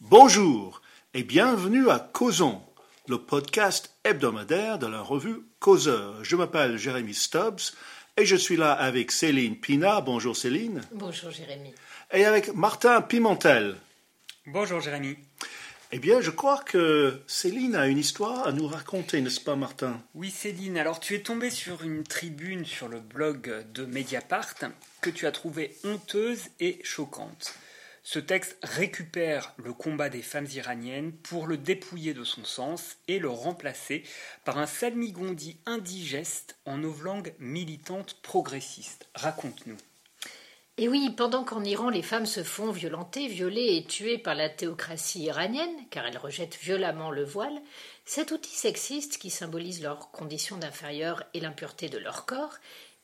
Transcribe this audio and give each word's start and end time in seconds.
Bonjour 0.00 0.80
et 1.12 1.22
bienvenue 1.22 1.90
à 1.90 1.98
Causons, 1.98 2.62
le 3.06 3.18
podcast 3.18 3.94
hebdomadaire 4.02 4.78
de 4.78 4.86
la 4.86 5.02
revue 5.02 5.42
Causeur. 5.58 6.24
Je 6.24 6.36
m'appelle 6.36 6.78
Jérémy 6.78 7.12
Stubbs 7.12 7.74
et 8.16 8.24
je 8.24 8.34
suis 8.34 8.56
là 8.56 8.72
avec 8.72 9.12
Céline 9.12 9.60
Pina. 9.60 10.00
Bonjour 10.00 10.34
Céline. 10.34 10.80
Bonjour 10.94 11.30
Jérémy. 11.30 11.74
Et 12.12 12.24
avec 12.24 12.54
Martin 12.54 13.02
Pimentel. 13.02 13.76
Bonjour 14.46 14.80
Jérémy. 14.80 15.18
Eh 15.92 15.98
bien, 15.98 16.22
je 16.22 16.30
crois 16.30 16.62
que 16.64 17.20
Céline 17.26 17.76
a 17.76 17.86
une 17.86 17.98
histoire 17.98 18.46
à 18.46 18.52
nous 18.52 18.68
raconter, 18.68 19.20
n'est-ce 19.20 19.40
pas 19.40 19.54
Martin? 19.54 20.02
Oui 20.14 20.30
Céline, 20.30 20.78
alors 20.78 20.98
tu 20.98 21.14
es 21.14 21.20
tombée 21.20 21.50
sur 21.50 21.82
une 21.82 22.04
tribune 22.04 22.64
sur 22.64 22.88
le 22.88 23.00
blog 23.00 23.66
de 23.74 23.84
Mediapart 23.84 24.54
que 25.02 25.10
tu 25.10 25.26
as 25.26 25.32
trouvée 25.32 25.76
honteuse 25.84 26.44
et 26.58 26.78
choquante. 26.84 27.54
Ce 28.12 28.18
texte 28.18 28.58
récupère 28.64 29.54
le 29.56 29.72
combat 29.72 30.08
des 30.08 30.20
femmes 30.20 30.48
iraniennes 30.52 31.12
pour 31.12 31.46
le 31.46 31.56
dépouiller 31.56 32.12
de 32.12 32.24
son 32.24 32.44
sens 32.44 32.96
et 33.06 33.20
le 33.20 33.30
remplacer 33.30 34.02
par 34.44 34.58
un 34.58 34.66
salmigondi 34.66 35.58
indigeste 35.64 36.58
en 36.66 36.78
novlangue 36.78 37.32
militante 37.38 38.16
progressiste. 38.20 39.08
Raconte-nous. 39.14 39.76
Et 40.76 40.88
oui, 40.88 41.10
pendant 41.16 41.44
qu'en 41.44 41.62
Iran 41.62 41.88
les 41.88 42.02
femmes 42.02 42.26
se 42.26 42.42
font 42.42 42.72
violenter, 42.72 43.28
violer 43.28 43.76
et 43.76 43.84
tuer 43.84 44.18
par 44.18 44.34
la 44.34 44.48
théocratie 44.48 45.22
iranienne, 45.22 45.86
car 45.90 46.04
elles 46.04 46.18
rejettent 46.18 46.58
violemment 46.60 47.12
le 47.12 47.22
voile, 47.22 47.62
cet 48.04 48.32
outil 48.32 48.56
sexiste 48.56 49.18
qui 49.18 49.30
symbolise 49.30 49.84
leur 49.84 50.10
condition 50.10 50.56
d'inférieure 50.56 51.22
et 51.32 51.38
l'impureté 51.38 51.88
de 51.88 51.98
leur 51.98 52.26
corps 52.26 52.56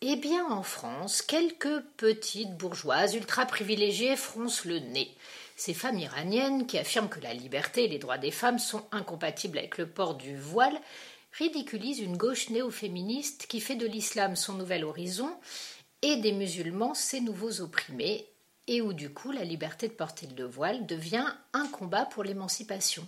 eh 0.02 0.16
bien, 0.16 0.46
en 0.50 0.62
France, 0.62 1.23
quelques 1.23 1.80
petites 1.96 2.56
bourgeoises 2.56 3.14
ultra 3.14 3.46
privilégiées 3.46 4.16
froncent 4.16 4.66
le 4.66 4.78
nez. 4.78 5.16
Ces 5.56 5.72
femmes 5.72 5.98
iraniennes, 5.98 6.66
qui 6.66 6.77
affirment 6.77 7.09
que 7.09 7.20
la 7.20 7.32
liberté 7.32 7.84
et 7.84 7.88
les 7.88 7.98
droits 7.98 8.19
des 8.19 8.30
femmes 8.30 8.59
sont 8.59 8.84
incompatibles 8.92 9.56
avec 9.56 9.78
le 9.78 9.88
port 9.88 10.14
du 10.14 10.36
voile, 10.36 10.78
ridiculisent 11.33 12.00
une 12.00 12.19
gauche 12.19 12.50
néo-féministe 12.50 13.47
qui 13.48 13.61
fait 13.61 13.74
de 13.74 13.86
l'islam 13.86 14.36
son 14.36 14.55
nouvel 14.55 14.84
horizon 14.84 15.30
et 16.02 16.17
des 16.17 16.33
musulmans 16.33 16.94
ses 16.94 17.20
nouveaux 17.20 17.62
opprimés, 17.62 18.27
et 18.69 18.83
où 18.83 18.92
du 18.92 19.11
coup 19.12 19.33
la 19.33 19.44
liberté 19.44 19.89
de 19.89 19.94
porter 19.94 20.28
le 20.36 20.44
voile 20.44 20.86
devient 20.86 21.27
un 21.52 21.67
combat 21.69 22.05
pour 22.05 22.22
l'émancipation. 22.22 23.06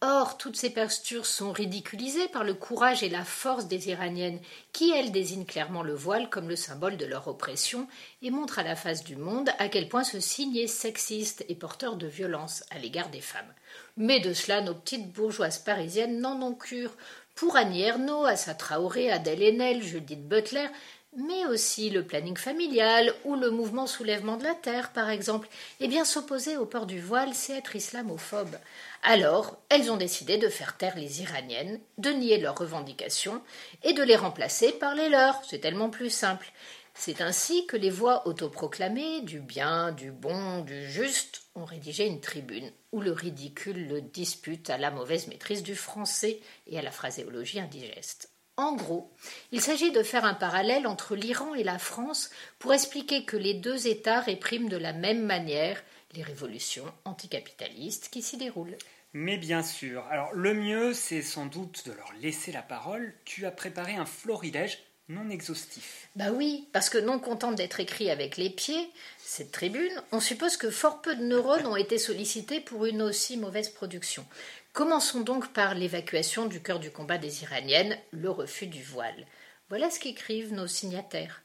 Or, 0.00 0.38
toutes 0.38 0.54
ces 0.54 0.70
postures 0.70 1.26
sont 1.26 1.50
ridiculisées 1.50 2.28
par 2.28 2.44
le 2.44 2.54
courage 2.54 3.02
et 3.02 3.08
la 3.08 3.24
force 3.24 3.66
des 3.66 3.88
Iraniennes, 3.88 4.38
qui, 4.72 4.92
elles, 4.92 5.10
désignent 5.10 5.44
clairement 5.44 5.82
le 5.82 5.94
voile 5.94 6.30
comme 6.30 6.48
le 6.48 6.54
symbole 6.54 6.96
de 6.96 7.04
leur 7.04 7.26
oppression 7.26 7.88
et 8.22 8.30
montrent 8.30 8.60
à 8.60 8.62
la 8.62 8.76
face 8.76 9.02
du 9.02 9.16
monde 9.16 9.50
à 9.58 9.68
quel 9.68 9.88
point 9.88 10.04
ce 10.04 10.20
signe 10.20 10.56
est 10.56 10.68
sexiste 10.68 11.44
et 11.48 11.56
porteur 11.56 11.96
de 11.96 12.06
violence 12.06 12.62
à 12.70 12.78
l'égard 12.78 13.08
des 13.08 13.20
femmes. 13.20 13.52
Mais 13.96 14.20
de 14.20 14.34
cela, 14.34 14.60
nos 14.60 14.74
petites 14.74 15.12
bourgeoises 15.12 15.58
parisiennes 15.58 16.20
n'en 16.20 16.40
ont 16.42 16.54
cure. 16.54 16.92
Pour 17.34 17.56
Annie 17.56 17.82
Ernaux, 17.82 18.24
Assa 18.24 18.54
Traoré, 18.54 19.10
Adèle 19.10 19.42
Haenel, 19.42 19.82
Judith 19.82 20.28
Butler, 20.28 20.68
mais 21.16 21.46
aussi 21.46 21.90
le 21.90 22.04
planning 22.04 22.36
familial 22.36 23.12
ou 23.24 23.34
le 23.34 23.50
mouvement 23.50 23.86
soulèvement 23.86 24.36
de 24.36 24.44
la 24.44 24.54
terre, 24.54 24.92
par 24.92 25.10
exemple. 25.10 25.48
Eh 25.80 25.88
bien, 25.88 26.04
s'opposer 26.04 26.56
au 26.56 26.66
port 26.66 26.86
du 26.86 27.00
voile, 27.00 27.34
c'est 27.34 27.56
être 27.56 27.76
islamophobe. 27.76 28.56
Alors, 29.02 29.58
elles 29.68 29.90
ont 29.90 29.96
décidé 29.96 30.38
de 30.38 30.48
faire 30.48 30.76
taire 30.76 30.96
les 30.96 31.22
Iraniennes, 31.22 31.80
de 31.98 32.10
nier 32.10 32.38
leurs 32.38 32.58
revendications 32.58 33.42
et 33.82 33.92
de 33.92 34.02
les 34.02 34.16
remplacer 34.16 34.72
par 34.72 34.94
les 34.94 35.08
leurs. 35.08 35.42
C'est 35.44 35.60
tellement 35.60 35.90
plus 35.90 36.10
simple. 36.10 36.52
C'est 36.94 37.20
ainsi 37.20 37.64
que 37.66 37.76
les 37.76 37.90
voix 37.90 38.26
autoproclamées 38.26 39.20
du 39.20 39.40
bien, 39.40 39.92
du 39.92 40.10
bon, 40.10 40.62
du 40.62 40.90
juste 40.90 41.42
ont 41.54 41.64
rédigé 41.64 42.06
une 42.06 42.20
tribune 42.20 42.72
où 42.90 43.00
le 43.00 43.12
ridicule 43.12 43.86
le 43.86 44.00
dispute 44.00 44.68
à 44.68 44.78
la 44.78 44.90
mauvaise 44.90 45.28
maîtrise 45.28 45.62
du 45.62 45.76
français 45.76 46.40
et 46.66 46.76
à 46.76 46.82
la 46.82 46.90
phraséologie 46.90 47.60
indigeste. 47.60 48.32
En 48.58 48.74
gros, 48.74 49.08
il 49.52 49.60
s'agit 49.60 49.92
de 49.92 50.02
faire 50.02 50.24
un 50.24 50.34
parallèle 50.34 50.88
entre 50.88 51.14
l'Iran 51.14 51.54
et 51.54 51.62
la 51.62 51.78
France 51.78 52.28
pour 52.58 52.74
expliquer 52.74 53.24
que 53.24 53.36
les 53.36 53.54
deux 53.54 53.86
États 53.86 54.18
répriment 54.18 54.68
de 54.68 54.76
la 54.76 54.92
même 54.92 55.24
manière 55.24 55.80
les 56.14 56.24
révolutions 56.24 56.92
anticapitalistes 57.04 58.08
qui 58.10 58.20
s'y 58.20 58.36
déroulent. 58.36 58.76
Mais 59.12 59.38
bien 59.38 59.62
sûr. 59.62 60.04
Alors 60.10 60.32
le 60.34 60.54
mieux, 60.54 60.92
c'est 60.92 61.22
sans 61.22 61.46
doute 61.46 61.86
de 61.86 61.92
leur 61.92 62.12
laisser 62.20 62.50
la 62.50 62.62
parole. 62.62 63.14
Tu 63.24 63.46
as 63.46 63.52
préparé 63.52 63.94
un 63.94 64.06
florilège 64.06 64.80
non 65.08 65.30
exhaustif. 65.30 66.08
Bah 66.16 66.30
oui, 66.32 66.68
parce 66.72 66.90
que 66.90 66.98
non 66.98 67.18
contente 67.18 67.54
d'être 67.54 67.80
écrit 67.80 68.10
avec 68.10 68.36
les 68.36 68.50
pieds, 68.50 68.90
cette 69.18 69.52
tribune, 69.52 70.02
on 70.12 70.20
suppose 70.20 70.56
que 70.56 70.70
fort 70.70 71.00
peu 71.00 71.16
de 71.16 71.24
neurones 71.24 71.66
ont 71.66 71.76
été 71.76 71.98
sollicités 71.98 72.60
pour 72.60 72.84
une 72.84 73.02
aussi 73.02 73.36
mauvaise 73.36 73.70
production. 73.70 74.26
Commençons 74.72 75.20
donc 75.20 75.52
par 75.52 75.74
l'évacuation 75.74 76.46
du 76.46 76.62
cœur 76.62 76.78
du 76.78 76.90
combat 76.90 77.18
des 77.18 77.42
Iraniennes, 77.42 77.98
le 78.10 78.30
refus 78.30 78.66
du 78.66 78.82
voile. 78.82 79.26
Voilà 79.70 79.90
ce 79.90 79.98
qu'écrivent 79.98 80.52
nos 80.52 80.66
signataires. 80.66 81.42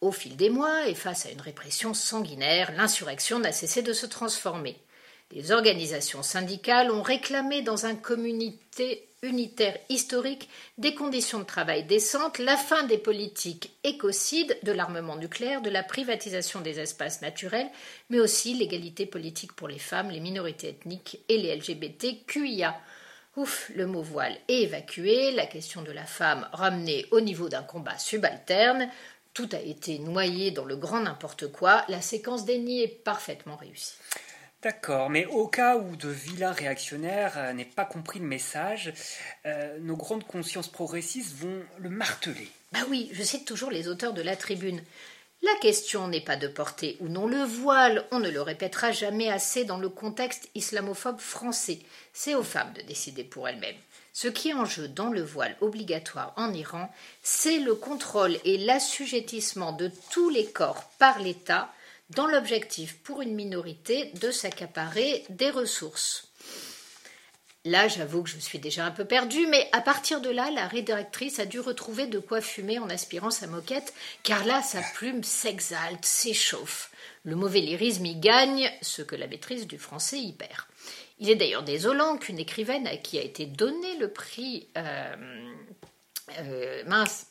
Au 0.00 0.10
fil 0.10 0.36
des 0.36 0.50
mois, 0.50 0.88
et 0.88 0.94
face 0.94 1.26
à 1.26 1.30
une 1.30 1.40
répression 1.40 1.94
sanguinaire, 1.94 2.72
l'insurrection 2.76 3.38
n'a 3.38 3.52
cessé 3.52 3.82
de 3.82 3.92
se 3.92 4.06
transformer. 4.06 4.80
Les 5.30 5.52
organisations 5.52 6.22
syndicales 6.22 6.90
ont 6.90 7.02
réclamé 7.02 7.62
dans 7.62 7.86
un 7.86 7.94
communauté 7.94 9.08
unitaire 9.22 9.78
historique 9.88 10.48
des 10.78 10.94
conditions 10.94 11.38
de 11.38 11.44
travail 11.44 11.84
décentes, 11.84 12.38
la 12.38 12.56
fin 12.56 12.82
des 12.84 12.98
politiques 12.98 13.72
écocides, 13.84 14.58
de 14.64 14.72
l'armement 14.72 15.16
nucléaire, 15.16 15.62
de 15.62 15.70
la 15.70 15.82
privatisation 15.82 16.60
des 16.60 16.80
espaces 16.80 17.22
naturels, 17.22 17.70
mais 18.10 18.18
aussi 18.18 18.54
l'égalité 18.54 19.06
politique 19.06 19.52
pour 19.52 19.68
les 19.68 19.78
femmes, 19.78 20.10
les 20.10 20.20
minorités 20.20 20.70
ethniques 20.70 21.20
et 21.28 21.38
les 21.38 21.54
LGBTQIA. 21.54 22.76
Ouf, 23.36 23.70
le 23.74 23.86
mot 23.86 24.02
voile 24.02 24.36
est 24.48 24.62
évacué, 24.62 25.30
la 25.30 25.46
question 25.46 25.82
de 25.82 25.92
la 25.92 26.04
femme 26.04 26.48
ramenée 26.52 27.06
au 27.12 27.20
niveau 27.20 27.48
d'un 27.48 27.62
combat 27.62 27.98
subalterne, 27.98 28.90
tout 29.34 29.48
a 29.52 29.60
été 29.60 29.98
noyé 29.98 30.50
dans 30.50 30.66
le 30.66 30.76
grand 30.76 31.00
n'importe 31.00 31.50
quoi, 31.50 31.84
la 31.88 32.02
séquence 32.02 32.44
dénie 32.44 32.82
est 32.82 33.02
parfaitement 33.04 33.56
réussie. 33.56 33.94
D'accord, 34.62 35.10
mais 35.10 35.26
au 35.26 35.48
cas 35.48 35.76
où 35.76 35.96
de 35.96 36.08
vilains 36.08 36.52
réactionnaires 36.52 37.34
euh, 37.36 37.52
n'aient 37.52 37.64
pas 37.64 37.84
compris 37.84 38.20
le 38.20 38.26
message, 38.26 38.92
euh, 39.44 39.76
nos 39.80 39.96
grandes 39.96 40.24
consciences 40.24 40.68
progressistes 40.68 41.34
vont 41.34 41.64
le 41.78 41.90
marteler. 41.90 42.48
Bah 42.70 42.78
oui, 42.88 43.10
je 43.12 43.24
cite 43.24 43.44
toujours 43.44 43.72
les 43.72 43.88
auteurs 43.88 44.12
de 44.12 44.22
la 44.22 44.36
tribune. 44.36 44.80
La 45.42 45.54
question 45.60 46.06
n'est 46.06 46.20
pas 46.20 46.36
de 46.36 46.46
porter 46.46 46.96
ou 47.00 47.08
non 47.08 47.26
le 47.26 47.42
voile, 47.42 48.06
on 48.12 48.20
ne 48.20 48.30
le 48.30 48.40
répétera 48.40 48.92
jamais 48.92 49.28
assez 49.28 49.64
dans 49.64 49.78
le 49.78 49.88
contexte 49.88 50.48
islamophobe 50.54 51.18
français. 51.18 51.80
C'est 52.12 52.36
aux 52.36 52.44
femmes 52.44 52.72
de 52.74 52.82
décider 52.82 53.24
pour 53.24 53.48
elles-mêmes. 53.48 53.74
Ce 54.12 54.28
qui 54.28 54.50
est 54.50 54.54
en 54.54 54.64
jeu 54.64 54.86
dans 54.86 55.10
le 55.10 55.22
voile 55.22 55.56
obligatoire 55.60 56.34
en 56.36 56.52
Iran, 56.52 56.88
c'est 57.24 57.58
le 57.58 57.74
contrôle 57.74 58.36
et 58.44 58.58
l'assujettissement 58.58 59.72
de 59.72 59.90
tous 60.12 60.28
les 60.28 60.46
corps 60.46 60.84
par 61.00 61.18
l'État 61.18 61.72
dans 62.14 62.26
l'objectif 62.26 62.98
pour 63.02 63.22
une 63.22 63.34
minorité 63.34 64.12
de 64.20 64.30
s'accaparer 64.30 65.24
des 65.28 65.50
ressources. 65.50 66.28
Là, 67.64 67.86
j'avoue 67.86 68.24
que 68.24 68.30
je 68.30 68.38
suis 68.38 68.58
déjà 68.58 68.84
un 68.84 68.90
peu 68.90 69.04
perdue, 69.04 69.46
mais 69.46 69.68
à 69.70 69.80
partir 69.80 70.20
de 70.20 70.30
là, 70.30 70.50
la 70.50 70.66
rédactrice 70.66 71.38
a 71.38 71.46
dû 71.46 71.60
retrouver 71.60 72.08
de 72.08 72.18
quoi 72.18 72.40
fumer 72.40 72.80
en 72.80 72.90
aspirant 72.90 73.30
sa 73.30 73.46
moquette, 73.46 73.94
car 74.24 74.44
là, 74.44 74.62
sa 74.62 74.80
plume 74.94 75.22
s'exalte, 75.22 76.04
s'échauffe. 76.04 76.90
Le 77.24 77.36
mauvais 77.36 77.60
lyrisme 77.60 78.04
y 78.04 78.16
gagne, 78.16 78.68
ce 78.82 79.02
que 79.02 79.14
la 79.14 79.28
maîtrise 79.28 79.68
du 79.68 79.78
français 79.78 80.18
y 80.18 80.32
perd. 80.32 80.64
Il 81.20 81.30
est 81.30 81.36
d'ailleurs 81.36 81.62
désolant 81.62 82.18
qu'une 82.18 82.40
écrivaine 82.40 82.88
à 82.88 82.96
qui 82.96 83.16
a 83.16 83.22
été 83.22 83.46
donné 83.46 83.96
le 83.96 84.08
prix 84.08 84.66
euh, 84.76 85.14
euh, 86.40 86.82
mince, 86.86 87.26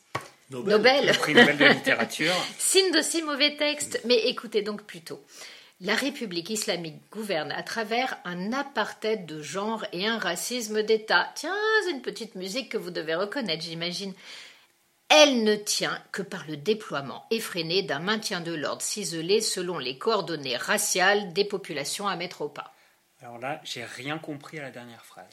Nobel. 0.60 1.06
Le 1.06 1.12
prix 1.12 1.34
Nobel 1.34 1.56
de 1.56 1.64
littérature. 1.74 2.34
Signe 2.58 2.92
de 2.92 3.00
si 3.00 3.22
mauvais 3.22 3.56
textes, 3.56 4.00
mais 4.04 4.18
écoutez 4.28 4.62
donc 4.62 4.82
plutôt. 4.82 5.24
La 5.80 5.94
République 5.96 6.50
islamique 6.50 7.00
gouverne 7.10 7.50
à 7.50 7.62
travers 7.62 8.16
un 8.24 8.52
apartheid 8.52 9.26
de 9.26 9.42
genre 9.42 9.84
et 9.92 10.06
un 10.06 10.18
racisme 10.18 10.82
d'État. 10.82 11.32
Tiens, 11.34 11.56
c'est 11.84 11.90
une 11.90 12.02
petite 12.02 12.36
musique 12.36 12.70
que 12.70 12.78
vous 12.78 12.92
devez 12.92 13.16
reconnaître, 13.16 13.64
j'imagine. 13.64 14.14
Elle 15.08 15.42
ne 15.42 15.56
tient 15.56 16.00
que 16.12 16.22
par 16.22 16.44
le 16.46 16.56
déploiement 16.56 17.26
effréné 17.30 17.82
d'un 17.82 17.98
maintien 17.98 18.40
de 18.40 18.54
l'ordre 18.54 18.80
ciselé 18.80 19.40
selon 19.40 19.78
les 19.78 19.98
coordonnées 19.98 20.56
raciales 20.56 21.32
des 21.32 21.44
populations 21.44 22.06
à 22.06 22.16
mettre 22.16 22.42
au 22.42 22.48
pas. 22.48 22.72
Alors 23.20 23.38
là, 23.38 23.60
j'ai 23.64 23.84
rien 23.84 24.18
compris 24.18 24.58
à 24.58 24.62
la 24.62 24.70
dernière 24.70 25.04
phrase. 25.04 25.26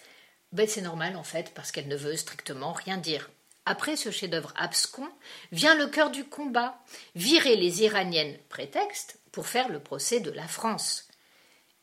Ben, 0.51 0.67
c'est 0.67 0.81
normal 0.81 1.15
en 1.15 1.23
fait, 1.23 1.53
parce 1.53 1.71
qu'elle 1.71 1.87
ne 1.87 1.95
veut 1.95 2.15
strictement 2.15 2.73
rien 2.73 2.97
dire. 2.97 3.29
Après 3.69 3.95
ce 3.95 4.09
chef-d'œuvre 4.09 4.51
abscon, 4.55 5.07
vient 5.51 5.75
le 5.75 5.85
cœur 5.85 6.09
du 6.09 6.23
combat, 6.25 6.83
virer 7.13 7.55
les 7.55 7.83
Iraniennes 7.83 8.35
prétexte 8.49 9.19
pour 9.31 9.45
faire 9.45 9.69
le 9.69 9.79
procès 9.79 10.21
de 10.21 10.31
la 10.31 10.47
France. 10.47 11.07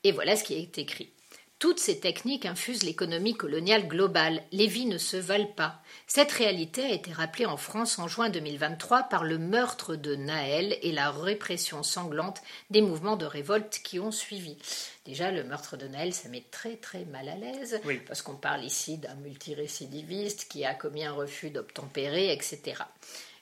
Et 0.03 0.11
voilà 0.11 0.35
ce 0.35 0.43
qui 0.43 0.55
est 0.55 0.79
écrit. 0.79 1.13
Toutes 1.59 1.79
ces 1.79 2.01
techniques 2.01 2.45
infusent 2.45 2.83
l'économie 2.83 3.35
coloniale 3.35 3.89
globale. 3.89 4.43
Les 4.53 4.67
vies 4.67 4.85
ne 4.85 4.99
se 4.99 5.17
valent 5.17 5.47
pas. 5.57 5.81
Cette 6.07 6.33
réalité 6.33 6.85
a 6.85 6.93
été 6.93 7.11
rappelée 7.11 7.47
en 7.47 7.57
France 7.57 7.99
en 7.99 8.09
juin 8.09 8.29
2023 8.29 9.05
par 9.05 9.25
le 9.25 9.39
meurtre 9.39 9.97
de 9.97 10.17
Naël 10.17 10.77
et 10.83 10.93
la 10.93 11.11
répression 11.11 11.83
sanglante 11.83 12.43
des 12.69 12.83
mouvements 12.83 13.17
de 13.17 13.25
révolte 13.25 13.81
qui 13.83 13.99
ont 13.99 14.11
suivi. 14.11 14.59
Déjà, 15.07 15.31
le 15.31 15.45
meurtre 15.45 15.79
de 15.79 15.89
Naël, 15.89 16.13
ça 16.13 16.29
met 16.29 16.45
très 16.51 16.77
très 16.77 17.07
mal 17.07 17.27
à 17.27 17.37
l'aise, 17.37 17.81
parce 18.07 18.21
qu'on 18.21 18.37
parle 18.37 18.63
ici 18.63 18.99
d'un 18.99 19.15
multirécidiviste 19.15 20.49
qui 20.51 20.67
a 20.67 20.75
commis 20.75 21.07
un 21.07 21.13
refus 21.13 21.49
d'obtempérer, 21.49 22.35
etc. 22.35 22.83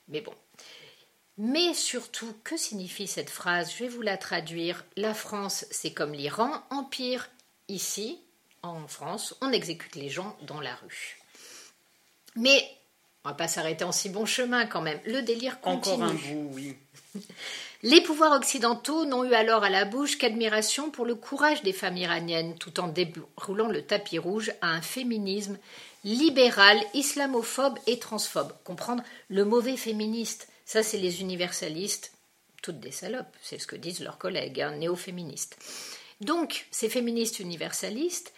Mais 0.06 0.20
bon. 0.20 0.34
Mais 1.36 1.74
surtout, 1.74 2.32
que 2.44 2.56
signifie 2.56 3.08
cette 3.08 3.30
phrase? 3.30 3.72
Je 3.72 3.82
vais 3.82 3.88
vous 3.88 4.02
la 4.02 4.16
traduire. 4.16 4.84
La 4.96 5.14
France, 5.14 5.66
c'est 5.72 5.92
comme 5.92 6.12
l'Iran, 6.12 6.62
empire 6.70 7.28
Ici, 7.68 8.18
en 8.62 8.86
France, 8.86 9.34
on 9.40 9.52
exécute 9.52 9.94
les 9.96 10.08
gens 10.08 10.36
dans 10.42 10.60
la 10.60 10.74
rue. 10.76 11.18
Mais 12.36 12.62
on 13.24 13.30
va 13.30 13.34
pas 13.34 13.48
s'arrêter 13.48 13.84
en 13.84 13.92
si 13.92 14.10
bon 14.10 14.26
chemin 14.26 14.66
quand 14.66 14.82
même. 14.82 15.00
Le 15.06 15.22
délire 15.22 15.60
continue. 15.60 15.94
Encore 15.94 16.08
un 16.08 16.14
bout, 16.14 16.50
oui. 16.52 16.76
Les 17.82 18.00
pouvoirs 18.00 18.32
occidentaux 18.32 19.04
n'ont 19.04 19.24
eu 19.24 19.34
alors 19.34 19.62
à 19.62 19.68
la 19.68 19.84
bouche 19.84 20.16
qu'admiration 20.16 20.90
pour 20.90 21.04
le 21.04 21.14
courage 21.14 21.62
des 21.62 21.74
femmes 21.74 21.98
iraniennes, 21.98 22.56
tout 22.56 22.80
en 22.80 22.88
déroulant 22.88 23.68
le 23.68 23.82
tapis 23.82 24.18
rouge 24.18 24.52
à 24.62 24.68
un 24.68 24.80
féminisme 24.80 25.58
libéral, 26.02 26.78
islamophobe 26.94 27.78
et 27.86 27.98
transphobe. 27.98 28.54
Comprendre 28.64 29.02
le 29.28 29.44
mauvais 29.44 29.76
féministe, 29.76 30.48
ça 30.64 30.82
c'est 30.82 30.96
les 30.96 31.20
universalistes, 31.20 32.12
toutes 32.62 32.80
des 32.80 32.90
salopes, 32.90 33.36
c'est 33.42 33.58
ce 33.58 33.66
que 33.66 33.76
disent 33.76 34.00
leurs 34.00 34.16
collègues, 34.16 34.62
hein, 34.62 34.76
néo-féministes. 34.76 35.58
Donc, 36.20 36.66
ces 36.70 36.88
féministes 36.88 37.40
universalistes, 37.40 38.32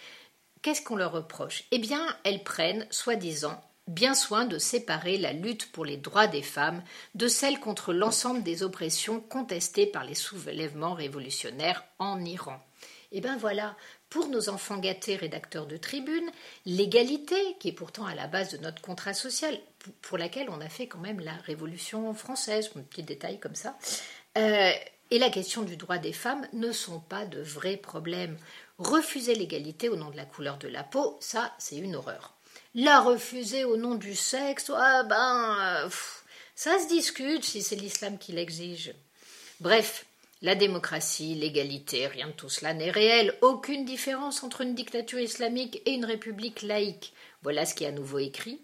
qu'est-ce 0.63 0.83
qu'on 0.83 0.97
leur 0.97 1.13
reproche? 1.13 1.65
Eh 1.71 1.79
bien, 1.79 2.05
elles 2.25 2.43
prennent, 2.43 2.87
soi-disant, 2.91 3.63
bien 3.87 4.15
soin 4.15 4.47
de 4.47 4.59
séparer 4.59 5.17
la 5.19 5.33
lutte 5.33 5.71
pour 5.71 5.85
les 5.85 5.97
droits 5.97 6.27
des 6.27 6.43
femmes 6.43 6.83
de 7.15 7.29
celle 7.29 7.61
contre 7.61 7.93
l'ensemble 7.93 8.43
des 8.43 8.63
oppressions 8.63 9.21
contestées 9.21 9.87
par 9.87 10.05
les 10.05 10.15
soulèvements 10.15 10.95
révolutionnaires 10.95 11.85
en 11.99 12.25
Iran. 12.25 12.61
Eh 13.13 13.21
bien 13.21 13.37
voilà, 13.37 13.77
pour 14.11 14.29
nos 14.29 14.49
enfants 14.49 14.79
gâtés 14.79 15.17
rédacteurs 15.17 15.67
de 15.67 15.77
tribune, 15.77 16.31
l'égalité, 16.65 17.37
qui 17.61 17.69
est 17.69 17.73
pourtant 17.73 18.07
à 18.07 18.15
la 18.15 18.27
base 18.27 18.53
de 18.53 18.59
notre 18.59 18.83
contrat 18.83 19.15
social, 19.15 19.57
pour 20.03 20.19
laquelle 20.19 20.51
on 20.51 20.61
a 20.61 20.69
fait 20.69 20.89
quand 20.89 20.99
même 20.99 21.21
la 21.21 21.35
Révolution 21.35 22.13
française, 22.15 22.71
un 22.77 22.81
petit 22.81 23.05
détail 23.05 23.39
comme 23.39 23.55
ça, 23.55 23.79
euh, 24.37 24.73
et 25.11 25.19
la 25.19 25.31
question 25.31 25.63
du 25.63 25.77
droit 25.77 25.99
des 25.99 26.13
femmes 26.13 26.47
ne 26.53 26.73
sont 26.73 27.01
pas 27.01 27.25
de 27.25 27.41
vrais 27.41 27.77
problèmes. 27.77 28.37
Refuser 28.79 29.35
l'égalité 29.35 29.89
au 29.89 29.97
nom 29.97 30.11
de 30.11 30.17
la 30.17 30.25
couleur 30.25 30.59
de 30.59 30.69
la 30.69 30.83
peau, 30.83 31.17
ça, 31.21 31.55
c'est 31.59 31.77
une 31.77 31.97
horreur. 31.97 32.35
La 32.75 33.01
refuser 33.01 33.65
au 33.65 33.77
nom 33.77 33.95
du 33.95 34.15
sexe, 34.15 34.71
ah 34.75 35.03
ben, 35.05 35.57
euh, 35.61 35.89
ça 36.55 36.79
se 36.79 36.89
discute 36.89 37.45
si 37.45 37.63
c'est 37.63 37.77
l'islam 37.77 38.19
qui 38.19 38.33
l'exige. 38.33 38.93
Bref, 39.61 40.05
la 40.43 40.55
démocratie, 40.55 41.35
l'égalité, 41.35 42.07
rien 42.07 42.27
de 42.27 42.33
tout 42.33 42.51
cela 42.51 42.75
n'est 42.75 42.91
réel. 42.91 43.35
Aucune 43.41 43.87
différence 43.87 44.43
entre 44.43 44.61
une 44.61 44.75
dictature 44.75 45.19
islamique 45.19 45.81
et 45.87 45.93
une 45.93 46.05
république 46.05 46.61
laïque. 46.61 47.15
Voilà 47.43 47.65
ce 47.65 47.75
qui 47.75 47.85
est 47.85 47.89
à 47.89 47.93
nouveau 47.93 48.19
écrit. 48.19 48.61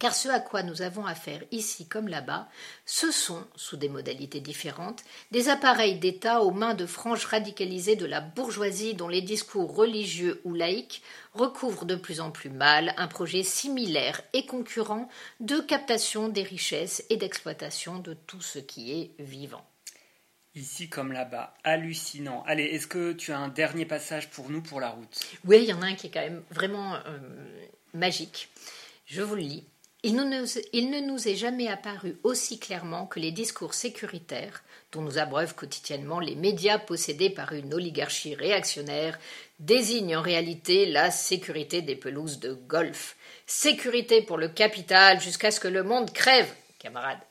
Car 0.00 0.14
ce 0.14 0.28
à 0.28 0.40
quoi 0.40 0.62
nous 0.62 0.82
avons 0.82 1.06
affaire 1.06 1.42
ici 1.52 1.86
comme 1.86 2.08
là-bas, 2.08 2.48
ce 2.84 3.12
sont, 3.12 3.44
sous 3.54 3.76
des 3.76 3.88
modalités 3.88 4.40
différentes, 4.40 5.04
des 5.30 5.48
appareils 5.48 5.98
d'État 5.98 6.42
aux 6.42 6.50
mains 6.50 6.74
de 6.74 6.86
franges 6.86 7.26
radicalisées 7.26 7.94
de 7.94 8.06
la 8.06 8.20
bourgeoisie 8.20 8.94
dont 8.94 9.08
les 9.08 9.22
discours 9.22 9.74
religieux 9.74 10.40
ou 10.44 10.54
laïques 10.54 11.02
recouvrent 11.32 11.84
de 11.84 11.94
plus 11.94 12.20
en 12.20 12.30
plus 12.30 12.50
mal 12.50 12.92
un 12.96 13.06
projet 13.06 13.44
similaire 13.44 14.20
et 14.32 14.46
concurrent 14.46 15.08
de 15.40 15.58
captation 15.60 16.28
des 16.28 16.42
richesses 16.42 17.04
et 17.08 17.16
d'exploitation 17.16 17.98
de 18.00 18.14
tout 18.14 18.42
ce 18.42 18.58
qui 18.58 18.92
est 18.92 19.12
vivant. 19.20 19.64
Ici 20.56 20.88
comme 20.88 21.12
là-bas, 21.12 21.54
hallucinant. 21.64 22.44
Allez, 22.46 22.64
est-ce 22.64 22.86
que 22.86 23.12
tu 23.12 23.32
as 23.32 23.38
un 23.38 23.48
dernier 23.48 23.86
passage 23.86 24.30
pour 24.30 24.50
nous 24.50 24.62
pour 24.62 24.80
la 24.80 24.90
route? 24.90 25.20
Oui, 25.44 25.58
il 25.62 25.68
y 25.68 25.72
en 25.72 25.82
a 25.82 25.86
un 25.86 25.94
qui 25.94 26.06
est 26.08 26.10
quand 26.10 26.20
même 26.20 26.44
vraiment 26.50 26.94
euh, 26.94 27.18
magique. 27.92 28.48
Je 29.06 29.22
vous 29.22 29.34
le 29.34 29.42
lis. 29.42 29.64
Il 30.06 30.16
ne, 30.16 31.00
nous, 31.00 31.28
est 31.28 31.34
jamais 31.34 31.66
apparu 31.66 32.18
aussi 32.24 32.58
clairement 32.58 33.06
que 33.06 33.18
les 33.18 33.32
discours 33.32 33.72
sécuritaires, 33.72 34.62
dont 34.92 35.00
nous 35.00 35.16
abreuvent 35.16 35.54
quotidiennement 35.54 36.20
les 36.20 36.34
médias 36.34 36.78
possédés 36.78 37.30
par 37.30 37.54
une 37.54 37.72
oligarchie 37.72 38.34
réactionnaire, 38.34 39.18
désignent 39.60 40.18
en 40.18 40.20
réalité 40.20 40.84
la 40.84 41.10
sécurité 41.10 41.80
des 41.80 41.96
pelouses 41.96 42.38
de 42.38 42.52
golf. 42.52 43.16
Sécurité 43.46 44.20
pour 44.20 44.36
le 44.36 44.48
capital 44.48 45.22
jusqu'à 45.22 45.50
ce 45.50 45.58
que 45.58 45.68
le 45.68 45.82
monde 45.82 46.12
crève, 46.12 46.52
camarades. 46.78 47.22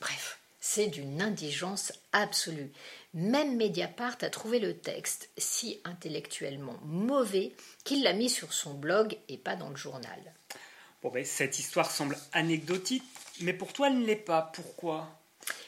Bref, 0.00 0.38
c'est 0.60 0.86
d'une 0.86 1.20
indigence 1.20 1.92
absolue. 2.12 2.70
Même 3.12 3.56
Mediapart 3.56 4.18
a 4.20 4.30
trouvé 4.30 4.60
le 4.60 4.76
texte 4.76 5.30
si 5.36 5.80
intellectuellement 5.82 6.78
mauvais 6.84 7.50
qu'il 7.82 8.04
l'a 8.04 8.12
mis 8.12 8.30
sur 8.30 8.52
son 8.52 8.74
blog 8.74 9.18
et 9.28 9.36
pas 9.36 9.56
dans 9.56 9.70
le 9.70 9.76
journal. 9.76 10.20
Cette 11.24 11.58
histoire 11.58 11.90
semble 11.90 12.16
anecdotique, 12.32 13.04
mais 13.40 13.52
pour 13.52 13.72
toi, 13.72 13.88
elle 13.88 13.98
ne 14.00 14.06
l'est 14.06 14.16
pas. 14.16 14.50
Pourquoi? 14.54 15.08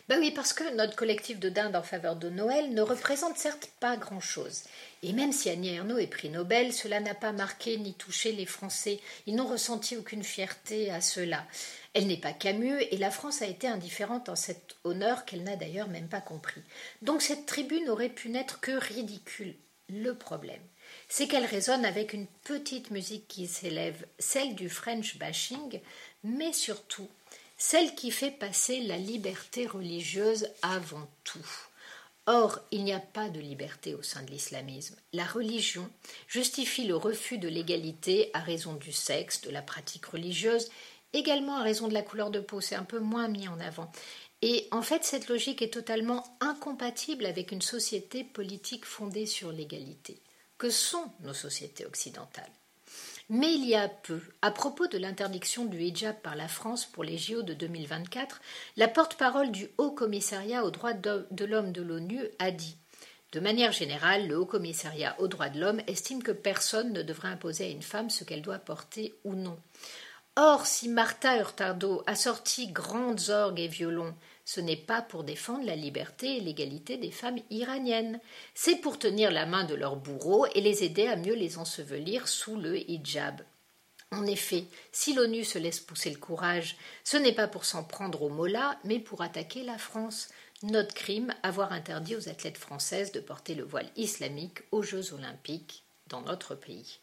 Ben 0.09 0.21
oui, 0.21 0.31
parce 0.31 0.53
que 0.53 0.75
notre 0.77 0.94
collectif 0.94 1.41
de 1.41 1.49
dinde 1.49 1.75
en 1.75 1.83
faveur 1.83 2.15
de 2.15 2.31
Noël 2.31 2.73
ne 2.73 2.81
représente 2.81 3.37
certes 3.37 3.69
pas 3.81 3.97
grand-chose. 3.97 4.62
Et 5.03 5.12
même 5.12 5.33
si 5.33 5.50
Annie 5.50 5.75
Ernaux 5.75 5.99
est 5.99 6.06
prix 6.06 6.31
Nobel, 6.31 6.73
cela 6.73 7.00
n'a 7.00 7.15
pas 7.15 7.33
marqué 7.33 7.77
ni 7.77 7.93
touché 7.93 8.33
les 8.33 8.47
Français. 8.47 9.00
Ils 9.27 9.35
n'ont 9.35 9.49
ressenti 9.49 9.97
aucune 9.97 10.23
fierté 10.23 10.91
à 10.91 11.00
cela. 11.00 11.44
Elle 11.93 12.06
n'est 12.06 12.21
pas 12.21 12.32
Camus 12.32 12.81
et 12.91 12.97
la 12.99 13.11
France 13.11 13.43
a 13.43 13.47
été 13.47 13.67
indifférente 13.67 14.29
en 14.29 14.37
cet 14.37 14.77
honneur 14.85 15.25
qu'elle 15.25 15.43
n'a 15.43 15.56
d'ailleurs 15.56 15.89
même 15.89 16.09
pas 16.09 16.21
compris. 16.21 16.62
Donc 17.03 17.21
cette 17.21 17.47
tribune 17.47 17.89
aurait 17.89 18.09
pu 18.09 18.29
n'être 18.29 18.61
que 18.61 18.73
ridicule. 18.73 19.56
Le 19.89 20.12
problème, 20.12 20.62
c'est 21.08 21.29
qu'elle 21.29 21.44
résonne 21.44 21.85
avec 21.85 22.12
une 22.12 22.26
petite 22.44 22.91
musique 22.91 23.29
qui 23.29 23.47
s'élève, 23.47 24.06
celle 24.19 24.55
du 24.55 24.69
French 24.69 25.19
bashing, 25.19 25.81
mais 26.25 26.53
surtout 26.53 27.08
celle 27.56 27.94
qui 27.94 28.11
fait 28.11 28.31
passer 28.31 28.81
la 28.81 28.99
liberté 28.99 29.67
religieuse 29.67 30.49
avant 30.62 31.08
tout. 31.25 31.47
Or, 32.26 32.58
il 32.73 32.82
n'y 32.82 32.93
a 32.93 32.99
pas 32.99 33.29
de 33.29 33.38
liberté 33.38 33.94
au 33.94 34.03
sein 34.03 34.23
de 34.23 34.31
l'islamisme. 34.31 34.97
La 35.12 35.25
religion 35.25 35.88
justifie 36.26 36.85
le 36.85 36.97
refus 36.97 37.38
de 37.38 37.49
l'égalité 37.49 38.31
à 38.35 38.41
raison 38.41 38.75
du 38.75 38.93
sexe, 38.93 39.43
de 39.43 39.50
la 39.50 39.62
pratique 39.62 40.06
religieuse, 40.06 40.69
également 41.12 41.56
à 41.56 41.62
raison 41.62 41.87
de 41.87 41.94
la 41.94 42.03
couleur 42.03 42.31
de 42.31 42.41
peau, 42.41 42.61
c'est 42.61 42.75
un 42.75 42.85
peu 42.85 42.99
moins 42.99 43.29
mis 43.29 43.47
en 43.47 43.61
avant. 43.61 43.91
Et 44.43 44.67
en 44.73 44.82
fait, 44.82 45.05
cette 45.05 45.29
logique 45.29 45.62
est 45.62 45.73
totalement 45.73 46.37
incompatible 46.41 47.26
avec 47.26 47.53
une 47.53 47.62
société 47.62 48.25
politique 48.25 48.85
fondée 48.85 49.25
sur 49.26 49.53
l'égalité 49.53 50.20
que 50.58 50.70
sont 50.70 51.11
nos 51.20 51.35
sociétés 51.35 51.87
occidentales. 51.87 52.50
Mais 53.29 53.53
il 53.53 53.65
y 53.65 53.75
a 53.75 53.89
peu, 53.89 54.20
à 54.41 54.53
propos 54.53 54.86
de 54.86 54.98
l'interdiction 54.98 55.65
du 55.65 55.81
hijab 55.81 56.15
par 56.22 56.36
la 56.36 56.46
France 56.46 56.86
pour 56.86 57.03
les 57.03 57.19
JO 57.19 57.43
de 57.43 57.55
2024, 57.55 58.41
la 58.77 58.86
porte-parole 58.86 59.51
du 59.51 59.69
Haut 59.79 59.91
Commissariat 59.91 60.65
aux 60.65 60.70
droits 60.70 60.93
de 60.93 61.44
l'homme 61.44 61.72
de 61.72 61.82
l'ONU 61.82 62.22
a 62.39 62.53
dit 62.53 62.77
De 63.32 63.41
manière 63.41 63.72
générale, 63.72 64.29
le 64.29 64.39
Haut 64.39 64.46
Commissariat 64.46 65.17
aux 65.19 65.27
droits 65.27 65.48
de 65.48 65.58
l'homme 65.58 65.81
estime 65.89 66.22
que 66.22 66.31
personne 66.31 66.93
ne 66.93 67.03
devrait 67.03 67.29
imposer 67.29 67.65
à 67.65 67.70
une 67.70 67.82
femme 67.82 68.10
ce 68.10 68.22
qu'elle 68.22 68.43
doit 68.43 68.60
porter 68.60 69.19
ou 69.25 69.34
non. 69.34 69.58
Or, 70.36 70.67
si 70.67 70.89
Martha 70.89 71.36
Hurtado 71.36 72.05
a 72.06 72.15
sorti 72.15 72.69
grandes 72.69 73.31
orgues 73.31 73.58
et 73.58 73.69
violons, 73.69 74.15
ce 74.46 74.60
n'est 74.60 74.76
pas 74.76 75.03
pour 75.03 75.24
défendre 75.24 75.67
la 75.67 75.74
liberté 75.74 76.36
et 76.36 76.41
l'égalité 76.41 76.96
des 76.96 77.10
femmes 77.10 77.41
iraniennes, 77.50 78.20
c'est 78.55 78.76
pour 78.76 78.96
tenir 78.96 79.32
la 79.32 79.44
main 79.44 79.65
de 79.65 79.74
leurs 79.74 79.96
bourreaux 79.96 80.46
et 80.55 80.60
les 80.60 80.84
aider 80.84 81.08
à 81.08 81.17
mieux 81.17 81.34
les 81.34 81.58
ensevelir 81.58 82.29
sous 82.29 82.56
le 82.56 82.79
hijab. 82.88 83.43
En 84.12 84.24
effet, 84.24 84.67
si 84.93 85.15
l'ONU 85.15 85.43
se 85.43 85.58
laisse 85.58 85.81
pousser 85.81 86.10
le 86.10 86.19
courage, 86.19 86.76
ce 87.03 87.17
n'est 87.17 87.34
pas 87.34 87.48
pour 87.48 87.65
s'en 87.65 87.82
prendre 87.82 88.22
aux 88.22 88.29
mollahs, 88.29 88.79
mais 88.84 89.00
pour 89.00 89.20
attaquer 89.20 89.65
la 89.65 89.79
France. 89.79 90.29
Notre 90.62 90.94
crime, 90.94 91.34
avoir 91.43 91.72
interdit 91.72 92.15
aux 92.15 92.29
athlètes 92.29 92.56
françaises 92.56 93.10
de 93.10 93.20
porter 93.20 93.56
le 93.56 93.65
voile 93.65 93.91
islamique 93.96 94.62
aux 94.70 94.82
Jeux 94.82 95.12
olympiques 95.12 95.82
dans 96.06 96.20
notre 96.20 96.55
pays. 96.55 97.00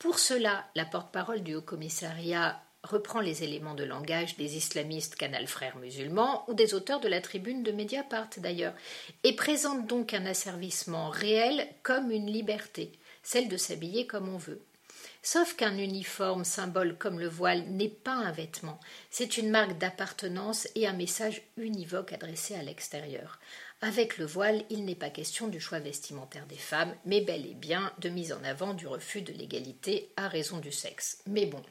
Pour 0.00 0.18
cela, 0.18 0.68
la 0.74 0.84
porte-parole 0.84 1.44
du 1.44 1.54
Haut 1.54 1.62
Commissariat 1.62 2.60
reprend 2.82 3.20
les 3.20 3.44
éléments 3.44 3.74
de 3.74 3.84
langage 3.84 4.36
des 4.36 4.56
islamistes 4.56 5.14
Canal 5.14 5.46
Frères 5.46 5.76
musulmans 5.76 6.44
ou 6.48 6.54
des 6.54 6.74
auteurs 6.74 7.00
de 7.00 7.08
la 7.08 7.20
tribune 7.20 7.62
de 7.62 7.72
Mediapart 7.72 8.30
d'ailleurs, 8.38 8.74
et 9.24 9.34
présente 9.34 9.86
donc 9.86 10.14
un 10.14 10.26
asservissement 10.26 11.08
réel 11.08 11.68
comme 11.82 12.10
une 12.10 12.30
liberté, 12.30 12.92
celle 13.22 13.48
de 13.48 13.56
s'habiller 13.56 14.06
comme 14.06 14.28
on 14.28 14.38
veut. 14.38 14.62
Sauf 15.24 15.54
qu'un 15.54 15.78
uniforme, 15.78 16.44
symbole 16.44 16.96
comme 16.98 17.20
le 17.20 17.28
voile, 17.28 17.62
n'est 17.68 17.88
pas 17.88 18.14
un 18.14 18.32
vêtement, 18.32 18.80
c'est 19.10 19.36
une 19.38 19.50
marque 19.50 19.78
d'appartenance 19.78 20.66
et 20.74 20.88
un 20.88 20.92
message 20.92 21.42
univoque 21.56 22.12
adressé 22.12 22.56
à 22.56 22.62
l'extérieur. 22.62 23.38
Avec 23.82 24.18
le 24.18 24.26
voile, 24.26 24.64
il 24.70 24.84
n'est 24.84 24.96
pas 24.96 25.10
question 25.10 25.48
du 25.48 25.60
choix 25.60 25.80
vestimentaire 25.80 26.46
des 26.46 26.56
femmes, 26.56 26.94
mais 27.04 27.20
bel 27.20 27.46
et 27.46 27.54
bien 27.54 27.92
de 27.98 28.08
mise 28.08 28.32
en 28.32 28.42
avant 28.44 28.74
du 28.74 28.86
refus 28.86 29.22
de 29.22 29.32
l'égalité 29.32 30.10
à 30.16 30.28
raison 30.28 30.58
du 30.58 30.70
sexe. 30.70 31.18
Mais 31.26 31.46
bon, 31.46 31.62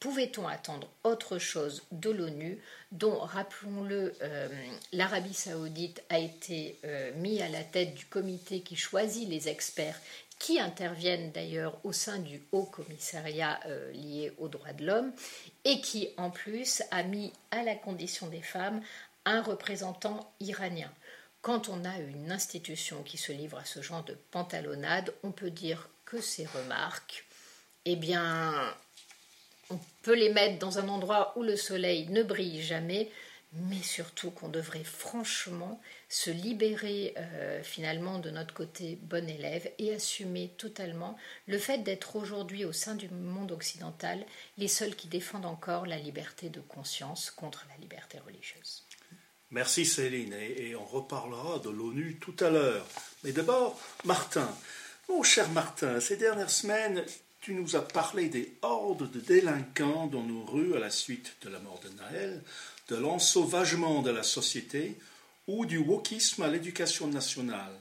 Pouvait-on 0.00 0.46
attendre 0.46 0.88
autre 1.02 1.38
chose 1.38 1.82
de 1.90 2.10
l'ONU, 2.10 2.62
dont, 2.92 3.18
rappelons-le, 3.18 4.14
euh, 4.22 4.48
l'Arabie 4.92 5.34
saoudite 5.34 6.02
a 6.08 6.18
été 6.18 6.78
euh, 6.84 7.12
mis 7.16 7.42
à 7.42 7.48
la 7.48 7.64
tête 7.64 7.94
du 7.94 8.06
comité 8.06 8.60
qui 8.60 8.76
choisit 8.76 9.28
les 9.28 9.48
experts 9.48 10.00
qui 10.38 10.60
interviennent 10.60 11.32
d'ailleurs 11.32 11.78
au 11.84 11.92
sein 11.92 12.18
du 12.18 12.40
Haut 12.52 12.64
Commissariat 12.64 13.58
euh, 13.66 13.92
lié 13.92 14.32
aux 14.38 14.48
droits 14.48 14.72
de 14.72 14.86
l'homme, 14.86 15.12
et 15.64 15.80
qui 15.80 16.10
en 16.16 16.30
plus 16.30 16.82
a 16.90 17.02
mis 17.02 17.32
à 17.50 17.62
la 17.62 17.74
condition 17.74 18.28
des 18.28 18.42
femmes 18.42 18.80
un 19.24 19.42
représentant 19.42 20.32
iranien. 20.40 20.90
Quand 21.42 21.68
on 21.68 21.84
a 21.84 21.98
une 21.98 22.30
institution 22.30 23.02
qui 23.02 23.16
se 23.16 23.32
livre 23.32 23.58
à 23.58 23.64
ce 23.64 23.82
genre 23.82 24.04
de 24.04 24.14
pantalonnade, 24.30 25.12
on 25.22 25.32
peut 25.32 25.50
dire 25.50 25.88
que 26.04 26.20
ces 26.20 26.46
remarques, 26.46 27.26
eh 27.84 27.96
bien, 27.96 28.74
on 29.70 29.78
peut 30.02 30.14
les 30.14 30.32
mettre 30.32 30.58
dans 30.58 30.78
un 30.78 30.88
endroit 30.88 31.32
où 31.36 31.42
le 31.42 31.56
soleil 31.56 32.08
ne 32.08 32.22
brille 32.22 32.62
jamais, 32.62 33.10
mais 33.52 33.82
surtout 33.82 34.30
qu'on 34.30 34.48
devrait 34.48 34.84
franchement 34.84 35.80
se 36.08 36.30
libérer 36.30 37.14
euh, 37.16 37.62
finalement 37.62 38.18
de 38.18 38.30
notre 38.30 38.54
côté 38.54 38.98
bon 39.02 39.28
élève 39.28 39.70
et 39.78 39.94
assumer 39.94 40.52
totalement 40.58 41.16
le 41.46 41.58
fait 41.58 41.78
d'être 41.78 42.16
aujourd'hui 42.16 42.64
au 42.64 42.72
sein 42.72 42.94
du 42.94 43.08
monde 43.08 43.52
occidental 43.52 44.24
les 44.58 44.68
seuls 44.68 44.94
qui 44.94 45.08
défendent 45.08 45.46
encore 45.46 45.86
la 45.86 45.96
liberté 45.96 46.50
de 46.50 46.60
conscience 46.60 47.30
contre 47.30 47.66
la 47.70 47.76
liberté 47.80 48.18
religieuse. 48.18 48.84
Merci 49.50 49.86
Céline, 49.86 50.34
et, 50.34 50.68
et 50.68 50.76
on 50.76 50.84
reparlera 50.84 51.58
de 51.58 51.70
l'ONU 51.70 52.18
tout 52.20 52.36
à 52.40 52.50
l'heure. 52.50 52.86
Mais 53.24 53.32
d'abord, 53.32 53.80
Martin. 54.04 54.48
Mon 55.08 55.22
cher 55.22 55.48
Martin, 55.48 56.00
ces 56.00 56.18
dernières 56.18 56.50
semaines, 56.50 57.02
tu 57.40 57.54
nous 57.54 57.76
as 57.76 57.86
parlé 57.86 58.28
des 58.28 58.52
hordes 58.62 59.10
de 59.10 59.20
délinquants 59.20 60.06
dans 60.06 60.22
nos 60.22 60.44
rues 60.44 60.74
à 60.74 60.78
la 60.78 60.90
suite 60.90 61.36
de 61.42 61.48
la 61.48 61.58
mort 61.60 61.80
de 61.84 61.90
Naël, 62.02 62.42
de 62.88 62.96
l'ensauvagement 62.96 64.02
de 64.02 64.10
la 64.10 64.22
société 64.22 64.96
ou 65.46 65.64
du 65.66 65.78
wokisme 65.78 66.42
à 66.42 66.48
l'éducation 66.48 67.06
nationale. 67.06 67.72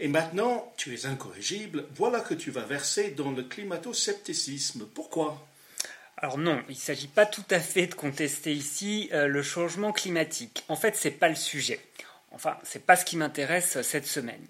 Et 0.00 0.08
maintenant, 0.08 0.72
tu 0.76 0.94
es 0.94 1.06
incorrigible, 1.06 1.86
voilà 1.94 2.20
que 2.20 2.34
tu 2.34 2.50
vas 2.50 2.64
verser 2.64 3.10
dans 3.10 3.30
le 3.30 3.42
climato-scepticisme. 3.42 4.86
Pourquoi? 4.94 5.46
Alors 6.16 6.38
non, 6.38 6.62
il 6.68 6.74
ne 6.74 6.80
s'agit 6.80 7.08
pas 7.08 7.26
tout 7.26 7.44
à 7.50 7.60
fait 7.60 7.86
de 7.86 7.94
contester 7.94 8.52
ici 8.52 9.10
euh, 9.12 9.26
le 9.26 9.42
changement 9.42 9.92
climatique. 9.92 10.64
En 10.68 10.76
fait, 10.76 10.96
ce 10.96 11.08
n'est 11.08 11.14
pas 11.14 11.28
le 11.28 11.34
sujet. 11.34 11.80
Enfin, 12.30 12.56
ce 12.64 12.78
n'est 12.78 12.84
pas 12.84 12.96
ce 12.96 13.04
qui 13.04 13.16
m'intéresse 13.16 13.80
cette 13.82 14.06
semaine 14.06 14.46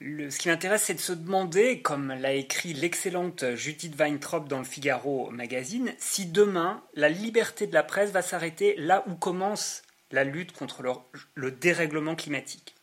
ce 0.00 0.38
qui 0.38 0.48
m'intéresse, 0.48 0.84
c'est 0.84 0.94
de 0.94 1.00
se 1.00 1.12
demander, 1.12 1.82
comme 1.82 2.08
l'a 2.08 2.32
écrit 2.32 2.72
l'excellente 2.72 3.54
Judith 3.54 3.96
Weintraub 3.98 4.48
dans 4.48 4.58
le 4.58 4.64
Figaro 4.64 5.30
magazine, 5.30 5.92
si 5.98 6.26
demain 6.26 6.82
la 6.94 7.08
liberté 7.08 7.66
de 7.66 7.74
la 7.74 7.82
presse 7.82 8.10
va 8.10 8.22
s'arrêter 8.22 8.76
là 8.76 9.04
où 9.08 9.14
commence 9.16 9.82
la 10.10 10.24
lutte 10.24 10.52
contre 10.52 10.82
le, 10.82 10.92
le 11.34 11.50
dérèglement 11.50 12.14
climatique. 12.14 12.74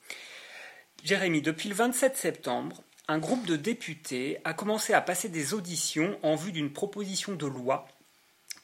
Jérémy, 1.04 1.42
depuis 1.42 1.70
le 1.70 1.76
27 1.76 2.18
septembre, 2.18 2.84
un 3.08 3.20
groupe 3.20 3.46
de 3.46 3.56
députés 3.56 4.40
a 4.44 4.54
commencé 4.54 4.94
à 4.94 5.02
passer 5.02 5.30
des 5.30 5.54
auditions 5.54 6.18
en 6.24 6.36
vue 6.36 6.52
d'une 6.52 6.74
proposition 6.74 7.34
de 7.34 7.46
loi 7.46 7.88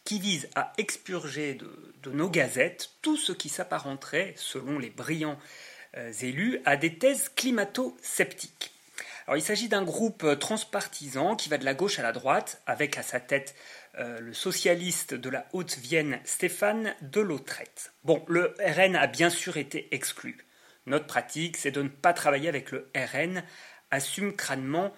qui 0.03 0.19
vise 0.19 0.49
à 0.55 0.73
expurger 0.77 1.53
de, 1.53 2.11
nos 2.11 2.29
gazettes 2.29 2.91
tout 3.01 3.17
ce 3.17 3.31
qui 3.31 3.49
s'apparenterait, 3.49 4.33
selon 4.35 4.79
les 4.79 4.89
brillants 4.89 5.37
élus 6.21 6.59
à 6.65 6.77
des 6.77 6.97
thèses 6.97 7.29
climato-sceptiques. 7.35 8.71
Alors, 9.27 9.37
il 9.37 9.43
s'agit 9.43 9.69
d'un 9.69 9.83
groupe 9.83 10.23
euh, 10.23 10.35
transpartisan 10.35 11.35
qui 11.35 11.49
va 11.49 11.57
de 11.57 11.65
la 11.65 11.73
gauche 11.73 11.99
à 11.99 12.03
la 12.03 12.11
droite, 12.11 12.61
avec 12.65 12.97
à 12.97 13.03
sa 13.03 13.19
tête 13.19 13.55
euh, 13.97 14.19
le 14.19 14.33
socialiste 14.33 15.13
de 15.13 15.29
la 15.29 15.45
Haute-Vienne 15.53 16.19
Stéphane 16.25 16.95
Delautrette. 17.01 17.93
Bon, 18.03 18.25
le 18.27 18.55
RN 18.59 18.95
a 18.95 19.07
bien 19.07 19.29
sûr 19.29 19.57
été 19.57 19.87
exclu. 19.93 20.45
Notre 20.85 21.05
pratique, 21.05 21.57
c'est 21.57 21.71
de 21.71 21.81
ne 21.81 21.89
pas 21.89 22.13
travailler 22.13 22.49
avec 22.49 22.71
le 22.71 22.89
RN, 22.95 23.43
assume 23.91 24.35
crânement. 24.35 24.93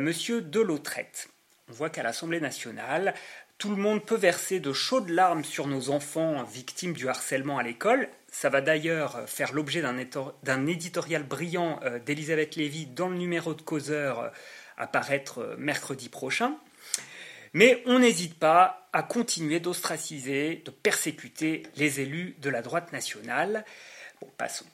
Monsieur 0.00 0.40
Delautrette. 0.40 1.28
On 1.68 1.72
voit 1.72 1.90
qu'à 1.90 2.02
l'Assemblée 2.02 2.40
nationale, 2.40 3.12
tout 3.58 3.68
le 3.68 3.76
monde 3.76 4.06
peut 4.06 4.16
verser 4.16 4.60
de 4.60 4.72
chaudes 4.72 5.10
larmes 5.10 5.44
sur 5.44 5.66
nos 5.66 5.90
enfants 5.90 6.44
victimes 6.44 6.94
du 6.94 7.08
harcèlement 7.08 7.58
à 7.58 7.62
l'école. 7.62 8.08
Ça 8.38 8.50
va 8.50 8.60
d'ailleurs 8.60 9.26
faire 9.26 9.54
l'objet 9.54 9.80
d'un 9.80 10.66
éditorial 10.66 11.22
brillant 11.22 11.80
euh, 11.84 11.98
d'Elisabeth 11.98 12.56
Lévy 12.56 12.84
dans 12.84 13.08
le 13.08 13.16
numéro 13.16 13.54
de 13.54 13.62
Causeur 13.62 14.20
euh, 14.20 14.28
à 14.76 14.86
paraître 14.86 15.38
euh, 15.38 15.56
mercredi 15.56 16.10
prochain. 16.10 16.54
Mais 17.54 17.82
on 17.86 18.00
n'hésite 18.00 18.38
pas 18.38 18.90
à 18.92 19.02
continuer 19.02 19.58
d'ostraciser, 19.58 20.56
de 20.66 20.70
persécuter 20.70 21.62
les 21.76 22.00
élus 22.00 22.36
de 22.42 22.50
la 22.50 22.60
droite 22.60 22.92
nationale. 22.92 23.64
Bon, 24.20 24.28
passons. 24.36 24.66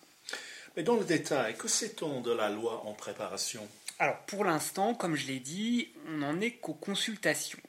Mais 0.77 0.83
dans 0.83 0.97
le 0.97 1.05
détail, 1.05 1.57
que 1.57 1.69
sait-on 1.69 2.21
de 2.21 2.33
la 2.33 2.51
loi 2.51 2.83
en 2.85 2.95
préparation? 2.95 3.69
Alors, 4.01 4.19
pour 4.23 4.45
l'instant, 4.45 4.93
comme 4.93 5.15
je 5.15 5.29
l'ai 5.29 5.39
dit, 5.39 5.93
on 6.09 6.17
n'en 6.17 6.41
est 6.41 6.57
qu'aux 6.57 6.75
consultations. 6.75 7.61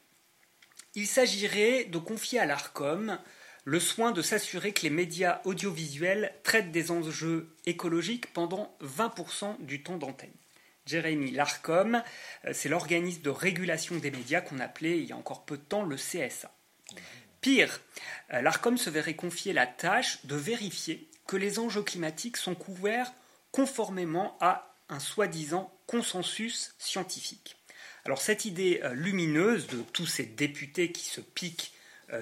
Il 0.95 1.05
s'agirait 1.05 1.83
de 1.83 1.99
confier 1.99 2.39
à 2.39 2.47
l'ARCOM 2.47 3.19
le 3.65 3.79
soin 3.79 4.11
de 4.11 4.21
s'assurer 4.21 4.73
que 4.73 4.81
les 4.81 4.89
médias 4.89 5.41
audiovisuels 5.45 6.33
traitent 6.43 6.71
des 6.71 6.91
enjeux 6.91 7.55
écologiques 7.65 8.33
pendant 8.33 8.75
20% 8.81 9.63
du 9.65 9.83
temps 9.83 9.97
d'antenne. 9.97 10.33
Jérémy, 10.85 11.31
l'ARCOM, 11.31 12.03
euh, 12.45 12.51
c'est 12.53 12.67
l'organisme 12.69 13.21
de 13.21 13.29
régulation 13.29 13.95
des 13.95 14.11
médias 14.11 14.41
qu'on 14.41 14.59
appelait 14.59 14.99
il 14.99 15.05
y 15.05 15.13
a 15.13 15.17
encore 15.17 15.45
peu 15.45 15.57
de 15.57 15.63
temps 15.63 15.83
le 15.83 15.95
CSA. 15.95 16.53
Pire, 17.39 17.79
euh, 18.33 18.41
l'ARCOM 18.41 18.77
se 18.77 18.89
verrait 18.89 19.15
confier 19.15 19.53
la 19.53 19.65
tâche 19.65 20.25
de 20.25 20.35
vérifier 20.35 21.09
que 21.25 21.37
les 21.37 21.59
enjeux 21.59 21.83
climatiques 21.83 22.37
sont 22.37 22.55
couverts 22.55 23.13
conformément 23.51 24.37
à 24.41 24.75
un 24.89 24.99
soi-disant 24.99 25.73
consensus 25.87 26.75
scientifique. 26.77 27.55
Alors 28.03 28.21
cette 28.21 28.43
idée 28.43 28.81
euh, 28.83 28.93
lumineuse 28.93 29.67
de 29.67 29.81
tous 29.93 30.05
ces 30.05 30.25
députés 30.25 30.91
qui 30.91 31.05
se 31.05 31.21
piquent 31.21 31.72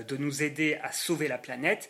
de 0.03 0.17
nous 0.17 0.43
aider 0.43 0.75
à 0.81 0.91
sauver 0.91 1.27
la 1.27 1.38
planète, 1.38 1.89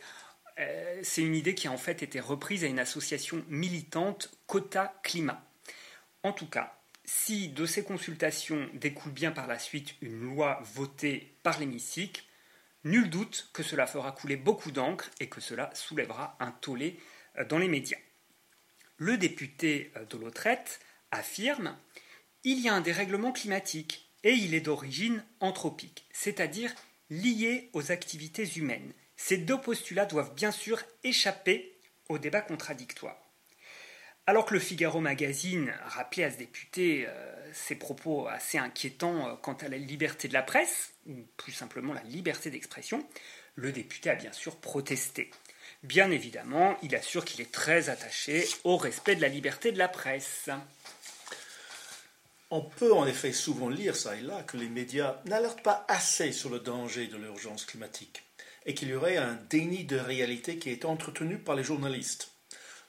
euh, 0.59 0.99
c'est 1.03 1.21
une 1.21 1.35
idée 1.35 1.55
qui 1.55 1.67
a 1.67 1.71
en 1.71 1.77
fait 1.77 2.03
été 2.03 2.19
reprise 2.19 2.63
à 2.63 2.67
une 2.67 2.79
association 2.79 3.43
militante 3.47 4.31
Cota 4.47 4.93
Climat. 5.03 5.43
En 6.23 6.33
tout 6.33 6.47
cas, 6.47 6.77
si 7.03 7.49
de 7.49 7.65
ces 7.65 7.83
consultations 7.83 8.69
découle 8.73 9.11
bien 9.11 9.31
par 9.31 9.47
la 9.47 9.59
suite 9.59 9.95
une 10.01 10.19
loi 10.21 10.61
votée 10.73 11.35
par 11.43 11.59
l'hémicycle, 11.59 12.23
nul 12.83 13.09
doute 13.09 13.49
que 13.53 13.63
cela 13.63 13.87
fera 13.87 14.11
couler 14.11 14.35
beaucoup 14.35 14.71
d'encre 14.71 15.09
et 15.19 15.29
que 15.29 15.41
cela 15.41 15.69
soulèvera 15.73 16.37
un 16.39 16.51
tollé 16.51 16.99
dans 17.49 17.57
les 17.57 17.67
médias. 17.67 17.97
Le 18.97 19.17
député 19.17 19.91
de 20.09 20.17
Lautrette 20.17 20.79
affirme 21.09 21.75
il 22.43 22.59
y 22.59 22.69
a 22.69 22.73
un 22.73 22.81
dérèglement 22.81 23.31
climatique 23.31 24.11
et 24.23 24.33
il 24.33 24.53
est 24.53 24.61
d'origine 24.61 25.23
anthropique, 25.39 26.05
c'est-à-dire 26.11 26.73
lié 27.11 27.69
aux 27.73 27.91
activités 27.91 28.47
humaines. 28.55 28.93
Ces 29.15 29.37
deux 29.37 29.61
postulats 29.61 30.05
doivent 30.07 30.33
bien 30.33 30.51
sûr 30.51 30.81
échapper 31.03 31.77
au 32.09 32.17
débat 32.17 32.41
contradictoire. 32.41 33.17
Alors 34.25 34.45
que 34.45 34.53
le 34.53 34.59
Figaro 34.59 35.01
magazine 35.01 35.73
rappelait 35.85 36.23
à 36.23 36.31
ce 36.31 36.37
député 36.37 37.05
euh, 37.07 37.53
ses 37.53 37.75
propos 37.75 38.27
assez 38.27 38.57
inquiétants 38.57 39.27
euh, 39.27 39.35
quant 39.35 39.53
à 39.53 39.67
la 39.67 39.77
liberté 39.77 40.27
de 40.27 40.33
la 40.33 40.41
presse, 40.41 40.93
ou 41.05 41.13
plus 41.37 41.51
simplement 41.51 41.93
la 41.93 42.03
liberté 42.03 42.49
d'expression, 42.49 43.05
le 43.55 43.71
député 43.71 44.09
a 44.09 44.15
bien 44.15 44.31
sûr 44.31 44.55
protesté. 44.55 45.31
Bien 45.83 46.11
évidemment, 46.11 46.77
il 46.83 46.95
assure 46.95 47.25
qu'il 47.25 47.41
est 47.41 47.51
très 47.51 47.89
attaché 47.89 48.47
au 48.63 48.77
respect 48.77 49.15
de 49.15 49.21
la 49.21 49.27
liberté 49.27 49.71
de 49.71 49.79
la 49.79 49.87
presse. 49.87 50.49
On 52.53 52.61
peut 52.61 52.93
en 52.93 53.07
effet 53.07 53.31
souvent 53.31 53.69
lire 53.69 53.95
ça 53.95 54.17
et 54.17 54.21
là 54.21 54.43
que 54.43 54.57
les 54.57 54.67
médias 54.67 55.21
n'alertent 55.25 55.63
pas 55.63 55.85
assez 55.87 56.33
sur 56.33 56.49
le 56.49 56.59
danger 56.59 57.07
de 57.07 57.15
l'urgence 57.15 57.65
climatique 57.65 58.23
et 58.65 58.73
qu'il 58.73 58.89
y 58.89 58.93
aurait 58.93 59.15
un 59.15 59.39
déni 59.49 59.85
de 59.85 59.97
réalité 59.97 60.57
qui 60.57 60.69
est 60.69 60.83
entretenu 60.83 61.37
par 61.37 61.55
les 61.55 61.63
journalistes. 61.63 62.31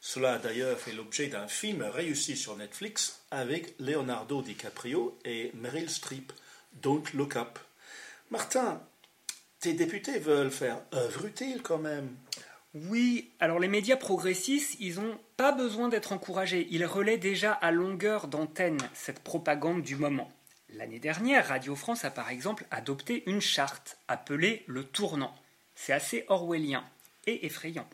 Cela 0.00 0.34
a 0.34 0.38
d'ailleurs 0.38 0.80
fait 0.80 0.92
l'objet 0.92 1.28
d'un 1.28 1.46
film 1.46 1.82
réussi 1.82 2.36
sur 2.36 2.56
Netflix 2.56 3.20
avec 3.30 3.78
Leonardo 3.78 4.42
DiCaprio 4.42 5.16
et 5.24 5.52
Meryl 5.54 5.88
Streep, 5.88 6.32
Don't 6.72 7.04
Look 7.14 7.36
Up. 7.36 7.60
Martin, 8.30 8.82
tes 9.60 9.74
députés 9.74 10.18
veulent 10.18 10.50
faire 10.50 10.82
œuvre 10.92 11.26
utile 11.26 11.62
quand 11.62 11.78
même. 11.78 12.16
Oui, 12.74 13.30
alors 13.38 13.58
les 13.58 13.68
médias 13.68 13.96
progressistes, 13.96 14.76
ils 14.80 14.94
n'ont 14.94 15.18
pas 15.36 15.52
besoin 15.52 15.90
d'être 15.90 16.12
encouragés. 16.12 16.66
Ils 16.70 16.86
relaient 16.86 17.18
déjà 17.18 17.52
à 17.52 17.70
longueur 17.70 18.28
d'antenne 18.28 18.78
cette 18.94 19.20
propagande 19.20 19.82
du 19.82 19.94
moment. 19.94 20.32
L'année 20.70 20.98
dernière, 20.98 21.48
Radio 21.48 21.76
France 21.76 22.06
a 22.06 22.10
par 22.10 22.30
exemple 22.30 22.64
adopté 22.70 23.24
une 23.26 23.42
charte 23.42 23.98
appelée 24.08 24.64
le 24.66 24.84
tournant. 24.84 25.34
C'est 25.74 25.92
assez 25.92 26.24
orwellien 26.28 26.82
et 27.26 27.44
effrayant. 27.44 27.86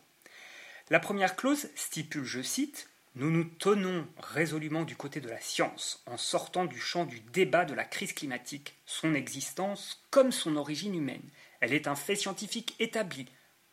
La 0.89 1.01
première 1.01 1.35
clause 1.35 1.67
stipule, 1.75 2.23
je 2.23 2.41
cite, 2.41 2.89
Nous 3.15 3.31
nous 3.31 3.43
tenons 3.43 4.07
résolument 4.17 4.83
du 4.83 4.95
côté 4.95 5.19
de 5.19 5.27
la 5.27 5.41
science, 5.41 6.01
en 6.05 6.15
sortant 6.15 6.63
du 6.63 6.79
champ 6.79 7.03
du 7.03 7.19
débat 7.19 7.65
de 7.65 7.73
la 7.73 7.83
crise 7.83 8.13
climatique, 8.13 8.75
son 8.85 9.13
existence 9.13 10.01
comme 10.09 10.31
son 10.31 10.55
origine 10.55 10.95
humaine. 10.95 11.29
Elle 11.59 11.73
est 11.73 11.87
un 11.87 11.95
fait 11.95 12.15
scientifique 12.15 12.75
établi, 12.79 13.25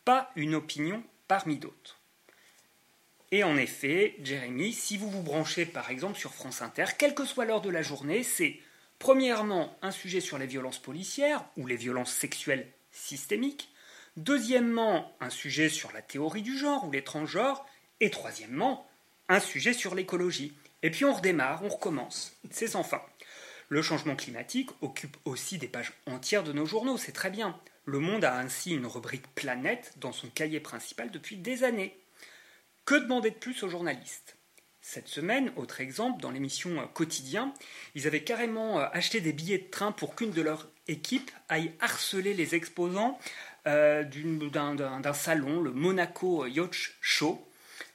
pas 0.07 0.31
une 0.37 0.55
opinion 0.55 1.03
parmi 1.27 1.57
d'autres. 1.57 1.99
Et 3.33 3.43
en 3.43 3.57
effet, 3.57 4.15
Jérémy, 4.23 4.71
si 4.71 4.95
vous 4.95 5.11
vous 5.11 5.21
branchez 5.21 5.65
par 5.65 5.89
exemple 5.89 6.17
sur 6.17 6.33
France 6.33 6.61
Inter, 6.61 6.85
quelle 6.97 7.13
que 7.13 7.25
soit 7.25 7.43
l'heure 7.43 7.59
de 7.59 7.69
la 7.69 7.81
journée, 7.81 8.23
c'est 8.23 8.57
premièrement 8.99 9.77
un 9.81 9.91
sujet 9.91 10.21
sur 10.21 10.37
les 10.37 10.45
violences 10.45 10.79
policières 10.79 11.43
ou 11.57 11.67
les 11.67 11.75
violences 11.75 12.13
sexuelles 12.13 12.71
systémiques, 12.89 13.69
deuxièmement 14.15 15.13
un 15.19 15.29
sujet 15.29 15.67
sur 15.67 15.91
la 15.91 16.01
théorie 16.01 16.41
du 16.41 16.57
genre 16.57 16.87
ou 16.87 16.91
les 16.91 17.03
transgenres, 17.03 17.65
et 17.99 18.09
troisièmement 18.09 18.89
un 19.27 19.41
sujet 19.41 19.73
sur 19.73 19.93
l'écologie. 19.93 20.53
Et 20.83 20.89
puis 20.89 21.03
on 21.03 21.15
redémarre, 21.15 21.63
on 21.65 21.67
recommence. 21.67 22.31
C'est 22.49 22.67
sans 22.67 22.83
fin. 22.83 23.01
Le 23.69 23.81
changement 23.81 24.15
climatique 24.15 24.69
occupe 24.81 25.17
aussi 25.25 25.57
des 25.57 25.67
pages 25.67 25.93
entières 26.05 26.43
de 26.43 26.53
nos 26.53 26.65
journaux, 26.65 26.97
c'est 26.97 27.11
très 27.11 27.29
bien. 27.29 27.59
Le 27.83 27.99
Monde 27.99 28.23
a 28.23 28.37
ainsi 28.37 28.71
une 28.71 28.85
rubrique 28.85 29.27
planète 29.35 29.93
dans 29.97 30.13
son 30.13 30.27
cahier 30.27 30.59
principal 30.59 31.11
depuis 31.11 31.37
des 31.37 31.63
années. 31.63 31.97
Que 32.85 32.95
demander 32.95 33.31
de 33.31 33.35
plus 33.35 33.63
aux 33.63 33.69
journalistes? 33.69 34.37
Cette 34.79 35.09
semaine, 35.09 35.51
autre 35.57 35.81
exemple, 35.81 36.21
dans 36.21 36.31
l'émission 36.31 36.87
Quotidien, 36.93 37.53
ils 37.93 38.07
avaient 38.07 38.23
carrément 38.23 38.79
euh, 38.79 38.85
acheté 38.93 39.19
des 39.19 39.33
billets 39.33 39.57
de 39.57 39.69
train 39.69 39.91
pour 39.91 40.15
qu'une 40.15 40.31
de 40.31 40.41
leurs 40.41 40.69
équipes 40.87 41.29
aille 41.49 41.73
harceler 41.81 42.33
les 42.33 42.55
exposants 42.55 43.19
euh, 43.67 44.03
d'un 44.03 45.13
salon, 45.13 45.59
le 45.59 45.71
Monaco 45.71 46.45
Yacht 46.45 46.73
Show. 47.01 47.46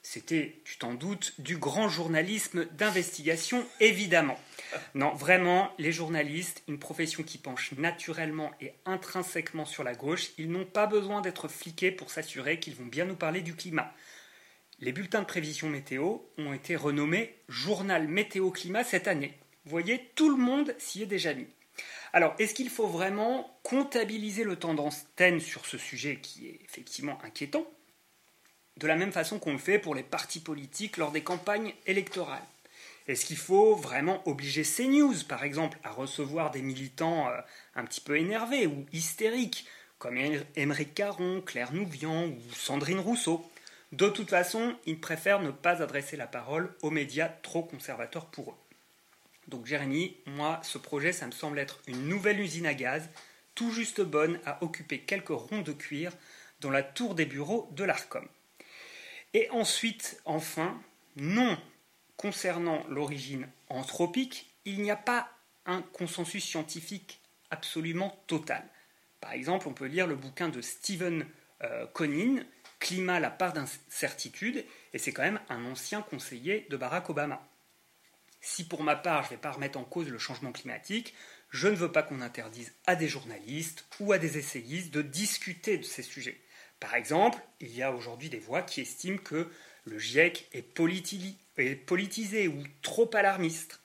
C'était, 0.02 0.60
tu 0.64 0.78
t'en 0.78 0.94
doutes, 0.94 1.34
du 1.38 1.56
grand 1.56 1.88
journalisme 1.88 2.66
d'investigation, 2.72 3.64
évidemment. 3.80 4.38
Non, 4.94 5.14
vraiment, 5.14 5.72
les 5.78 5.92
journalistes, 5.92 6.62
une 6.66 6.78
profession 6.78 7.22
qui 7.22 7.38
penche 7.38 7.72
naturellement 7.78 8.50
et 8.60 8.72
intrinsèquement 8.84 9.64
sur 9.64 9.84
la 9.84 9.94
gauche, 9.94 10.30
ils 10.38 10.50
n'ont 10.50 10.64
pas 10.64 10.86
besoin 10.86 11.20
d'être 11.20 11.46
fliqués 11.46 11.92
pour 11.92 12.10
s'assurer 12.10 12.58
qu'ils 12.58 12.74
vont 12.74 12.86
bien 12.86 13.04
nous 13.04 13.16
parler 13.16 13.42
du 13.42 13.54
climat 13.54 13.92
les 14.82 14.92
bulletins 14.92 15.20
de 15.20 15.26
prévision 15.26 15.68
météo 15.68 16.18
ont 16.38 16.52
été 16.52 16.74
renommés 16.74 17.36
Journal 17.48 18.08
Météo 18.08 18.50
Climat 18.50 18.82
cette 18.82 19.06
année. 19.06 19.32
Vous 19.64 19.70
voyez, 19.70 20.10
tout 20.16 20.28
le 20.28 20.36
monde 20.36 20.74
s'y 20.76 21.02
est 21.02 21.06
déjà 21.06 21.32
mis. 21.34 21.46
Alors, 22.12 22.34
est-ce 22.40 22.52
qu'il 22.52 22.68
faut 22.68 22.88
vraiment 22.88 23.58
comptabiliser 23.62 24.42
le 24.42 24.56
temps 24.56 24.74
d'antenne 24.74 25.38
sur 25.38 25.66
ce 25.66 25.78
sujet 25.78 26.18
qui 26.20 26.48
est 26.48 26.60
effectivement 26.64 27.16
inquiétant? 27.22 27.64
De 28.76 28.86
la 28.86 28.96
même 28.96 29.12
façon 29.12 29.38
qu'on 29.38 29.52
le 29.52 29.58
fait 29.58 29.78
pour 29.78 29.94
les 29.94 30.02
partis 30.02 30.40
politiques 30.40 30.96
lors 30.96 31.12
des 31.12 31.22
campagnes 31.22 31.74
électorales. 31.86 32.42
Est-ce 33.08 33.26
qu'il 33.26 33.36
faut 33.36 33.74
vraiment 33.74 34.26
obliger 34.28 34.62
CNews, 34.62 35.24
par 35.28 35.44
exemple, 35.44 35.78
à 35.82 35.90
recevoir 35.90 36.50
des 36.50 36.62
militants 36.62 37.28
euh, 37.28 37.40
un 37.74 37.84
petit 37.84 38.00
peu 38.00 38.16
énervés 38.16 38.66
ou 38.66 38.86
hystériques, 38.92 39.66
comme 39.98 40.16
Émeric 40.56 40.94
Caron, 40.94 41.40
Claire 41.40 41.72
Nouvian 41.72 42.26
ou 42.26 42.40
Sandrine 42.54 43.00
Rousseau? 43.00 43.44
De 43.92 44.08
toute 44.08 44.30
façon, 44.30 44.74
ils 44.86 45.00
préfèrent 45.00 45.42
ne 45.42 45.50
pas 45.50 45.82
adresser 45.82 46.16
la 46.16 46.26
parole 46.26 46.74
aux 46.80 46.90
médias 46.90 47.28
trop 47.28 47.62
conservateurs 47.62 48.26
pour 48.26 48.50
eux. 48.50 48.56
Donc 49.48 49.66
Jérémy, 49.66 50.16
moi, 50.26 50.60
ce 50.62 50.78
projet, 50.78 51.12
ça 51.12 51.26
me 51.26 51.32
semble 51.32 51.58
être 51.58 51.80
une 51.86 52.08
nouvelle 52.08 52.40
usine 52.40 52.66
à 52.66 52.74
gaz, 52.74 53.08
tout 53.54 53.70
juste 53.70 54.00
bonne 54.00 54.38
à 54.46 54.62
occuper 54.62 55.00
quelques 55.00 55.28
ronds 55.28 55.60
de 55.60 55.72
cuir 55.72 56.12
dans 56.60 56.70
la 56.70 56.82
tour 56.82 57.14
des 57.14 57.26
bureaux 57.26 57.68
de 57.72 57.84
l'ARCOM. 57.84 58.26
Et 59.34 59.48
ensuite, 59.50 60.20
enfin, 60.24 60.80
non, 61.16 61.58
concernant 62.16 62.86
l'origine 62.88 63.48
anthropique, 63.68 64.54
il 64.64 64.82
n'y 64.82 64.90
a 64.90 64.96
pas 64.96 65.30
un 65.66 65.82
consensus 65.82 66.44
scientifique 66.44 67.20
absolument 67.50 68.22
total. 68.26 68.64
Par 69.20 69.32
exemple, 69.32 69.68
on 69.68 69.74
peut 69.74 69.86
lire 69.86 70.06
le 70.06 70.16
bouquin 70.16 70.48
de 70.48 70.60
Stephen 70.60 71.26
euh, 71.62 71.86
Conine, 71.86 72.44
climat 72.80 73.20
la 73.20 73.30
part 73.30 73.52
d'incertitude, 73.52 74.64
et 74.92 74.98
c'est 74.98 75.12
quand 75.12 75.22
même 75.22 75.40
un 75.48 75.64
ancien 75.64 76.02
conseiller 76.02 76.66
de 76.70 76.76
Barack 76.76 77.08
Obama. 77.10 77.46
Si 78.40 78.66
pour 78.66 78.82
ma 78.82 78.96
part 78.96 79.22
je 79.22 79.28
ne 79.28 79.30
vais 79.36 79.40
pas 79.40 79.52
remettre 79.52 79.78
en 79.78 79.84
cause 79.84 80.08
le 80.08 80.18
changement 80.18 80.50
climatique, 80.50 81.14
je 81.50 81.68
ne 81.68 81.76
veux 81.76 81.92
pas 81.92 82.02
qu'on 82.02 82.20
interdise 82.20 82.74
à 82.86 82.96
des 82.96 83.06
journalistes 83.06 83.86
ou 84.00 84.12
à 84.12 84.18
des 84.18 84.38
essayistes 84.38 84.92
de 84.92 85.02
discuter 85.02 85.78
de 85.78 85.84
ces 85.84 86.02
sujets. 86.02 86.40
Par 86.82 86.96
exemple, 86.96 87.38
il 87.60 87.72
y 87.76 87.80
a 87.80 87.92
aujourd'hui 87.92 88.28
des 88.28 88.40
voix 88.40 88.60
qui 88.60 88.80
estiment 88.80 89.16
que 89.16 89.48
le 89.84 89.98
GIEC 90.00 90.48
est, 90.52 90.62
politisé 90.62 92.48
ou 92.48 92.60
trop 92.82 93.08
alarmiste. 93.14 93.78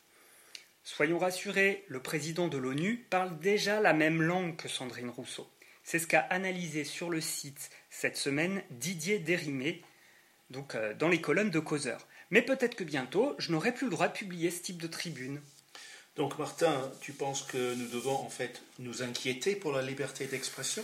Soyons 0.83 1.19
rassurés, 1.19 1.85
le 1.89 2.01
président 2.01 2.47
de 2.47 2.57
l'ONU 2.57 3.05
parle 3.11 3.37
déjà 3.37 3.79
la 3.81 3.93
même 3.93 4.23
langue 4.23 4.55
que 4.55 4.67
Sandrine 4.67 5.11
Rousseau. 5.11 5.47
C'est 5.83 5.99
ce 5.99 6.07
qu'a 6.07 6.21
analysé 6.21 6.85
sur 6.85 7.11
le 7.11 7.21
site 7.21 7.69
cette 7.91 8.17
semaine 8.17 8.63
Didier 8.71 9.19
Dérimé, 9.19 9.83
donc 10.49 10.73
euh, 10.73 10.95
dans 10.95 11.07
les 11.07 11.21
colonnes 11.21 11.51
de 11.51 11.59
Causeur. 11.59 12.07
Mais 12.31 12.41
peut-être 12.41 12.73
que 12.73 12.83
bientôt, 12.83 13.35
je 13.37 13.51
n'aurai 13.51 13.75
plus 13.75 13.85
le 13.85 13.91
droit 13.91 14.07
de 14.07 14.13
publier 14.13 14.49
ce 14.49 14.63
type 14.63 14.81
de 14.81 14.87
tribune. 14.87 15.39
Donc 16.15 16.39
Martin, 16.39 16.91
tu 17.01 17.13
penses 17.13 17.43
que 17.43 17.75
nous 17.75 17.89
devons 17.89 18.15
en 18.15 18.29
fait 18.29 18.63
nous 18.79 19.03
inquiéter 19.03 19.55
pour 19.55 19.71
la 19.71 19.83
liberté 19.83 20.25
d'expression? 20.25 20.83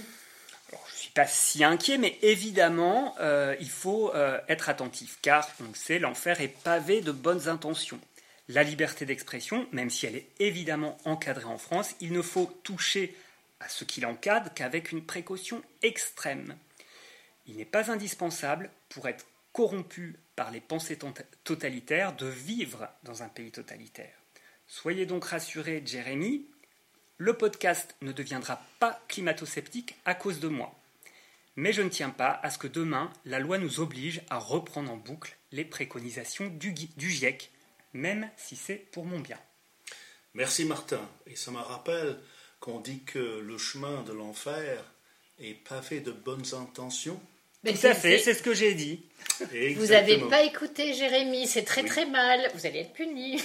Suis 1.03 1.11
pas 1.11 1.27
si 1.27 1.63
inquiet, 1.63 1.97
mais 1.97 2.17
évidemment, 2.21 3.15
euh, 3.19 3.55
il 3.59 3.69
faut 3.69 4.13
euh, 4.13 4.39
être 4.47 4.69
attentif, 4.69 5.17
car 5.21 5.47
on 5.59 5.67
le 5.67 5.75
sait, 5.75 5.99
l'enfer 5.99 6.41
est 6.41 6.47
pavé 6.63 7.01
de 7.01 7.11
bonnes 7.11 7.49
intentions. 7.49 7.99
La 8.47 8.63
liberté 8.63 9.05
d'expression, 9.05 9.67
même 9.71 9.89
si 9.89 10.05
elle 10.05 10.15
est 10.15 10.27
évidemment 10.39 10.97
encadrée 11.05 11.45
en 11.45 11.57
France, 11.57 11.95
il 11.99 12.11
ne 12.11 12.21
faut 12.21 12.45
toucher 12.63 13.15
à 13.59 13.69
ce 13.69 13.83
qui 13.83 14.01
l'encadre 14.01 14.51
qu'avec 14.53 14.91
une 14.91 15.05
précaution 15.05 15.61
extrême. 15.81 16.55
Il 17.47 17.57
n'est 17.57 17.65
pas 17.65 17.91
indispensable, 17.91 18.69
pour 18.89 19.07
être 19.07 19.25
corrompu 19.51 20.19
par 20.35 20.51
les 20.51 20.61
pensées 20.61 20.97
totalitaires, 21.43 22.15
de 22.15 22.27
vivre 22.27 22.87
dans 23.03 23.23
un 23.23 23.29
pays 23.29 23.51
totalitaire. 23.51 24.15
Soyez 24.67 25.05
donc 25.05 25.25
rassurés, 25.25 25.83
Jérémy, 25.85 26.45
le 27.17 27.33
podcast 27.33 27.95
ne 28.01 28.11
deviendra 28.11 28.61
pas 28.79 29.01
climato-sceptique 29.07 29.95
à 30.05 30.15
cause 30.15 30.39
de 30.39 30.47
moi. 30.47 30.73
Mais 31.55 31.73
je 31.73 31.81
ne 31.81 31.89
tiens 31.89 32.09
pas 32.09 32.39
à 32.41 32.49
ce 32.49 32.57
que 32.57 32.67
demain, 32.67 33.11
la 33.25 33.39
loi 33.39 33.57
nous 33.57 33.79
oblige 33.79 34.21
à 34.29 34.37
reprendre 34.37 34.91
en 34.91 34.97
boucle 34.97 35.37
les 35.51 35.65
préconisations 35.65 36.47
du, 36.47 36.73
du 36.73 37.09
GIEC, 37.09 37.51
même 37.93 38.29
si 38.37 38.55
c'est 38.55 38.87
pour 38.91 39.05
mon 39.05 39.19
bien. 39.19 39.39
Merci 40.33 40.65
Martin. 40.65 41.07
Et 41.27 41.35
ça 41.35 41.51
me 41.51 41.57
rappelle 41.57 42.17
qu'on 42.59 42.79
dit 42.79 43.03
que 43.03 43.19
le 43.19 43.57
chemin 43.57 44.01
de 44.03 44.13
l'enfer 44.13 44.83
est 45.39 45.53
pavé 45.53 45.99
de 45.99 46.11
bonnes 46.11 46.53
intentions 46.53 47.21
tout 47.65 47.87
à 47.87 47.93
fait, 47.93 48.19
c'est 48.19 48.33
ce 48.33 48.43
que 48.43 48.53
j'ai 48.53 48.73
dit. 48.73 49.01
Vous 49.77 49.87
n'avez 49.87 50.17
pas 50.17 50.43
écouté 50.43 50.93
Jérémy, 50.93 51.47
c'est 51.47 51.63
très 51.63 51.83
très 51.83 52.05
mal, 52.05 52.51
vous 52.53 52.65
allez 52.65 52.79
être 52.79 52.91
puni. 52.91 53.41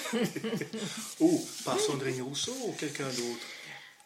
ou 1.21 1.41
par 1.65 1.79
Sandrine 1.79 2.23
Rousseau 2.23 2.57
ou 2.67 2.73
quelqu'un 2.73 3.07
d'autre? 3.07 3.47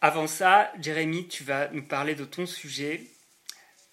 Avant 0.01 0.27
ça, 0.27 0.71
Jérémy, 0.79 1.27
tu 1.27 1.43
vas 1.43 1.69
nous 1.69 1.81
parler 1.81 2.13
de 2.13 2.25
ton 2.25 2.45
sujet. 2.45 3.01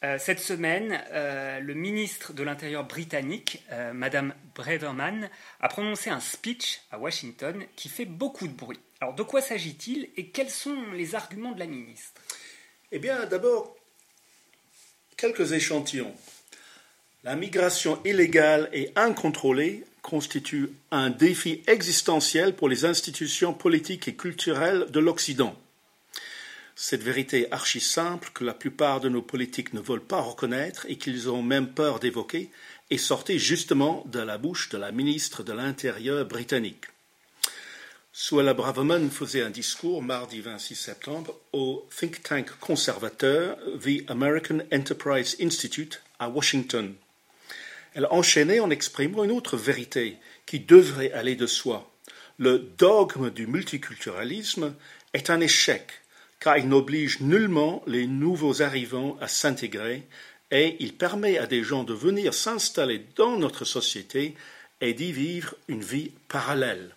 Euh, 0.03 0.17
cette 0.19 0.41
semaine, 0.41 1.03
euh, 1.13 1.61
le 1.61 1.75
ministre 1.75 2.33
de 2.33 2.43
l'Intérieur 2.43 2.85
britannique, 2.85 3.63
euh, 3.71 3.93
Madame 3.93 4.35
Braverman, 4.55 5.29
a 5.61 5.69
prononcé 5.69 6.09
un 6.09 6.21
speech 6.21 6.81
à 6.91 6.99
Washington 6.99 7.65
qui 7.77 7.89
fait 7.89 8.07
beaucoup 8.07 8.49
de 8.49 8.53
bruit. 8.53 8.81
Alors, 9.01 9.15
de 9.15 9.23
quoi 9.23 9.43
s'agit-il 9.43 10.09
et 10.17 10.29
quels 10.29 10.51
sont 10.51 10.93
les 10.93 11.15
arguments 11.15 11.53
de 11.53 11.59
la 11.59 11.67
ministre? 11.67 12.21
Eh 12.93 12.99
bien, 12.99 13.27
d'abord, 13.27 13.77
Quelques 15.21 15.53
échantillons. 15.53 16.15
La 17.25 17.37
migration 17.37 18.01
illégale 18.07 18.71
et 18.73 18.91
incontrôlée 18.97 19.85
constitue 20.01 20.71
un 20.91 21.11
défi 21.11 21.63
existentiel 21.67 22.57
pour 22.57 22.71
les 22.71 22.87
institutions 22.87 23.53
politiques 23.53 24.09
et 24.09 24.15
culturelles 24.15 24.87
de 24.89 24.99
l'Occident. 24.99 25.55
Cette 26.75 27.03
vérité 27.03 27.51
archi 27.53 27.81
simple 27.81 28.31
que 28.33 28.45
la 28.45 28.55
plupart 28.55 29.01
de 29.01 29.09
nos 29.09 29.23
politiques 29.23 29.75
ne 29.75 29.81
veulent 29.81 30.01
pas 30.01 30.21
reconnaître 30.21 30.87
et 30.89 30.97
qu'ils 30.97 31.29
ont 31.29 31.43
même 31.43 31.69
peur 31.69 32.01
d'évoquer 32.01 32.51
est 32.91 32.99
sortie 32.99 33.39
justement 33.39 34.05
de 34.07 34.21
la 34.21 34.39
bouche 34.39 34.69
de 34.71 34.79
la 34.79 34.93
ministre 34.93 35.43
de 35.43 35.53
l'Intérieur 35.53 36.25
britannique. 36.27 36.87
Suella 38.13 38.55
Braverman 38.55 39.09
faisait 39.09 39.43
un 39.43 39.51
discours 39.51 40.03
mardi 40.03 40.41
26 40.41 40.75
septembre 40.75 41.35
au 41.53 41.87
think 41.97 42.23
tank 42.23 42.51
conservateur 42.59 43.57
The 43.83 44.11
American 44.11 44.59
Enterprise 44.73 45.37
Institute 45.41 46.03
à 46.19 46.29
Washington. 46.29 46.95
Elle 47.95 48.09
enchaînait 48.11 48.61
en 48.61 48.71
exprimant 48.71 49.25
une 49.25 49.31
autre 49.31 49.57
vérité 49.57 50.17
qui 50.45 50.61
devrait 50.61 51.13
aller 51.13 51.37
de 51.37 51.47
soi. 51.47 51.91
Le 52.39 52.59
dogme 52.59 53.31
du 53.31 53.47
multiculturalisme 53.47 54.75
est 55.13 55.31
un 55.31 55.41
échec 55.41 55.87
car 56.41 56.57
il 56.57 56.69
n'oblige 56.69 57.21
nullement 57.21 57.83
les 57.87 58.07
nouveaux 58.07 58.63
arrivants 58.63 59.17
à 59.21 59.29
s'intégrer 59.29 60.07
et 60.51 60.77
il 60.81 60.95
permet 60.95 61.39
à 61.39 61.47
des 61.47 61.63
gens 61.63 61.85
de 61.85 61.95
venir 61.95 62.35
s'installer 62.35 63.07
dans 63.15 63.37
notre 63.37 63.65
société 63.65 64.35
et 64.81 64.95
d'y 64.95 65.13
vivre 65.13 65.55
une 65.69 65.83
vie 65.83 66.11
parallèle. 66.29 66.95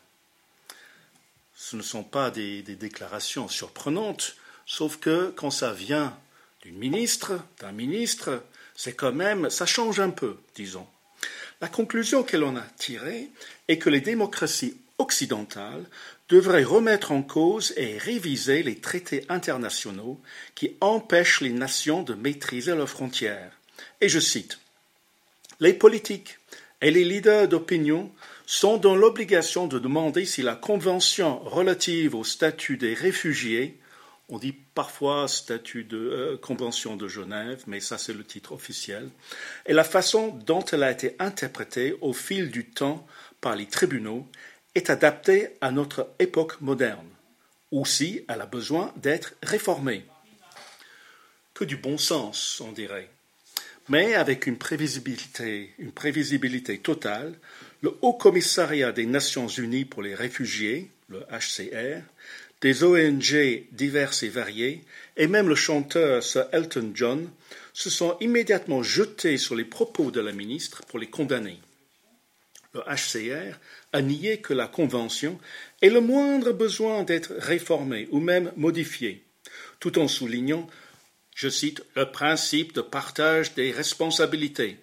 Ce 1.56 1.76
ne 1.76 1.82
sont 1.82 2.04
pas 2.04 2.32
des, 2.32 2.62
déclarations 2.62 3.48
surprenantes, 3.48 4.36
sauf 4.66 4.98
que 4.98 5.32
quand 5.36 5.52
ça 5.52 5.72
vient 5.74 6.18
d'une 6.62 6.78
ministre, 6.78 7.40
d'un 7.60 7.72
ministre, 7.72 8.44
c'est 8.76 8.94
quand 8.94 9.14
même, 9.14 9.50
ça 9.50 9.66
change 9.66 10.00
un 10.00 10.10
peu, 10.10 10.38
disons. 10.56 10.88
La 11.62 11.68
conclusion 11.68 12.24
qu'elle 12.24 12.44
en 12.44 12.56
a 12.56 12.66
tirée 12.78 13.30
est 13.68 13.78
que 13.78 13.90
les 13.90 14.02
démocraties 14.02 14.78
occidentales 14.98 15.86
devraient 16.34 16.64
remettre 16.64 17.12
en 17.12 17.22
cause 17.22 17.76
et 17.78 18.00
réviser 18.00 18.64
les 18.64 18.78
traités 18.78 19.24
internationaux 19.30 20.20
qui 20.56 20.76
empêchent 20.82 21.42
les 21.42 21.52
nations 21.52 22.02
de 22.02 22.16
maîtriser 22.16 22.74
leurs 22.74 22.90
frontières. 22.90 23.52
Et 24.02 24.10
je 24.10 24.20
cite 24.20 24.58
Les 25.60 25.74
politiques 25.74 26.40
et 26.82 26.90
les 26.90 27.06
leaders 27.06 27.48
d'opinion 27.48 28.12
sont 28.48 28.78
dans 28.78 28.96
l'obligation 28.96 29.68
de 29.68 29.78
demander 29.78 30.26
si 30.26 30.42
la 30.42 30.56
Convention 30.56 31.38
relative 31.38 32.16
au 32.16 32.24
statut 32.24 32.78
des 32.78 32.96
réfugiés 32.96 33.78
on 34.30 34.40
dit 34.40 34.56
parfois 34.74 35.28
statut 35.28 35.84
de 35.84 35.98
euh, 35.98 36.38
Convention 36.38 36.96
de 36.96 37.08
Genève, 37.08 37.64
mais 37.68 37.80
ça 37.80 38.00
c'est 38.00 38.14
le 38.14 38.24
titre 38.24 38.54
officiel, 38.54 39.10
et 39.68 39.74
la 39.74 39.84
façon 39.84 40.30
dont 40.30 40.64
elle 40.72 40.82
a 40.82 40.92
été 40.92 41.16
interprétée 41.20 41.96
au 42.02 42.14
fil 42.14 42.50
du 42.50 42.66
temps 42.66 43.06
par 43.42 43.56
les 43.56 43.68
tribunaux 43.68 44.26
est 44.76 44.90
adaptée 44.90 45.50
à 45.62 45.72
notre 45.72 46.10
époque 46.20 46.60
moderne, 46.62 47.08
ou 47.72 47.86
si 47.86 48.26
elle 48.28 48.42
a 48.42 48.46
besoin 48.46 48.94
d'être 48.98 49.36
réformée. 49.44 50.06
Que 51.54 51.64
du 51.64 51.78
bon 51.78 51.98
sens, 51.98 52.62
on 52.62 52.72
dirait. 52.72 53.10
Mais 53.90 54.16
avec 54.16 54.48
une 54.48 54.58
prévisibilité, 54.58 55.74
une 55.78 55.92
prévisibilité 55.92 56.80
totale, 56.80 57.36
le 57.82 57.98
Haut 58.02 58.14
Commissariat 58.14 58.92
des 58.92 59.06
Nations 59.06 59.48
Unies 59.48 59.86
pour 59.86 60.02
les 60.02 60.16
réfugiés, 60.16 60.90
le 61.10 61.20
HCR, 61.30 62.02
des 62.62 62.84
ONG 62.84 63.66
diverses 63.74 64.24
et 64.24 64.30
variées, 64.30 64.84
et 65.18 65.28
même 65.28 65.50
le 65.50 65.56
chanteur 65.56 66.24
Sir 66.24 66.48
Elton 66.54 66.92
John, 66.96 67.30
se 67.74 67.90
sont 67.90 68.18
immédiatement 68.22 68.84
jetés 68.84 69.38
sur 69.38 69.56
les 69.56 69.66
propos 69.66 70.12
de 70.12 70.22
la 70.22 70.32
ministre 70.32 70.82
pour 70.86 70.98
les 70.98 71.10
condamner. 71.10 71.60
Le 72.74 72.82
HCR 72.82 73.60
a 73.94 74.02
nié 74.02 74.42
que 74.42 74.54
la 74.54 74.68
Convention 74.68 75.40
ait 75.82 75.90
le 75.90 76.02
moindre 76.02 76.52
besoin 76.52 77.04
d'être 77.04 77.34
réformée 77.38 78.08
ou 78.12 78.20
même 78.20 78.52
modifiée, 78.58 79.24
tout 79.80 80.00
en 80.00 80.08
soulignant, 80.08 80.68
je 81.36 81.50
cite, 81.50 81.84
le 81.96 82.12
principe 82.12 82.74
de 82.74 82.82
partage 82.82 83.54
des 83.54 83.72
responsabilités. 83.72 84.78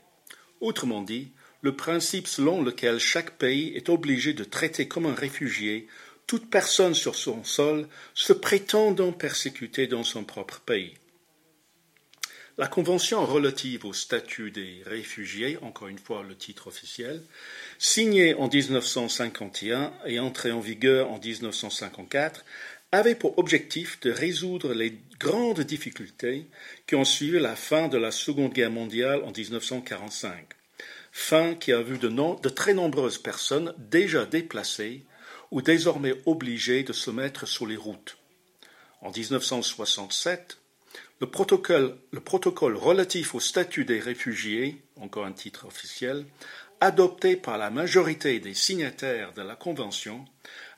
Autrement 0.60 1.02
dit, 1.02 1.28
le 1.62 1.76
principe 1.76 2.26
selon 2.26 2.62
lequel 2.62 2.98
chaque 2.98 3.36
pays 3.36 3.72
est 3.74 3.88
obligé 3.88 4.32
de 4.32 4.44
traiter 4.44 4.88
comme 4.88 5.06
un 5.06 5.14
réfugié 5.14 5.88
toute 6.26 6.48
personne 6.48 6.94
sur 6.94 7.16
son 7.16 7.42
sol 7.44 7.88
se 8.14 8.32
prétendant 8.32 9.12
persécutée 9.12 9.88
dans 9.88 10.04
son 10.04 10.24
propre 10.24 10.60
pays. 10.60 10.94
La 12.60 12.68
Convention 12.68 13.24
relative 13.24 13.86
au 13.86 13.94
statut 13.94 14.50
des 14.50 14.82
réfugiés, 14.84 15.56
encore 15.62 15.88
une 15.88 15.98
fois 15.98 16.22
le 16.22 16.36
titre 16.36 16.66
officiel, 16.66 17.22
signée 17.78 18.34
en 18.34 18.48
1951 18.48 19.94
et 20.04 20.20
entrée 20.20 20.52
en 20.52 20.60
vigueur 20.60 21.10
en 21.10 21.18
1954, 21.18 22.44
avait 22.92 23.14
pour 23.14 23.38
objectif 23.38 23.98
de 24.00 24.10
résoudre 24.10 24.74
les 24.74 24.98
grandes 25.18 25.62
difficultés 25.62 26.48
qui 26.86 26.96
ont 26.96 27.06
suivi 27.06 27.40
la 27.40 27.56
fin 27.56 27.88
de 27.88 27.96
la 27.96 28.10
Seconde 28.10 28.52
Guerre 28.52 28.70
mondiale 28.70 29.22
en 29.24 29.32
1945, 29.32 30.44
fin 31.12 31.54
qui 31.54 31.72
a 31.72 31.80
vu 31.80 31.96
de, 31.96 32.10
nombreuses 32.10 33.16
personnes 33.16 33.72
déjà 33.78 34.26
déplacées 34.26 35.06
ou 35.50 35.62
désormais 35.62 36.12
obligés 36.26 36.82
de 36.82 36.92
se 36.92 37.10
mettre 37.10 37.48
sur 37.48 37.66
les 37.66 37.76
routes. 37.78 38.18
En 39.00 39.10
1967, 39.10 40.59
le 41.20 41.26
protocole, 41.26 41.96
le 42.12 42.20
protocole 42.20 42.76
relatif 42.76 43.35
au 43.35 43.40
statut 43.40 43.85
des 43.85 44.00
réfugiés, 44.00 44.83
encore 44.96 45.26
un 45.26 45.33
titre 45.33 45.66
officiel, 45.66 46.24
adopté 46.80 47.37
par 47.37 47.59
la 47.59 47.68
majorité 47.68 48.40
des 48.40 48.54
signataires 48.54 49.35
de 49.35 49.42
la 49.42 49.54
Convention, 49.54 50.24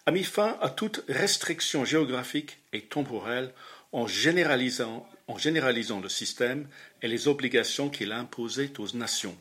a 0.05 0.11
mis 0.11 0.25
fin 0.25 0.59
à 0.61 0.69
toute 0.69 1.05
restriction 1.09 1.85
géographique 1.85 2.59
et 2.73 2.81
temporelle 2.81 3.53
en 3.93 4.09
généralisant, 4.09 5.09
en 5.29 5.39
généralisant 5.39 6.01
le 6.01 6.09
système 6.09 6.67
et 7.03 7.09
les 7.09 7.29
obligations 7.29 7.89
qu'il 7.89 8.11
imposait 8.11 8.73
aux 8.81 8.97
nations. 8.97 9.37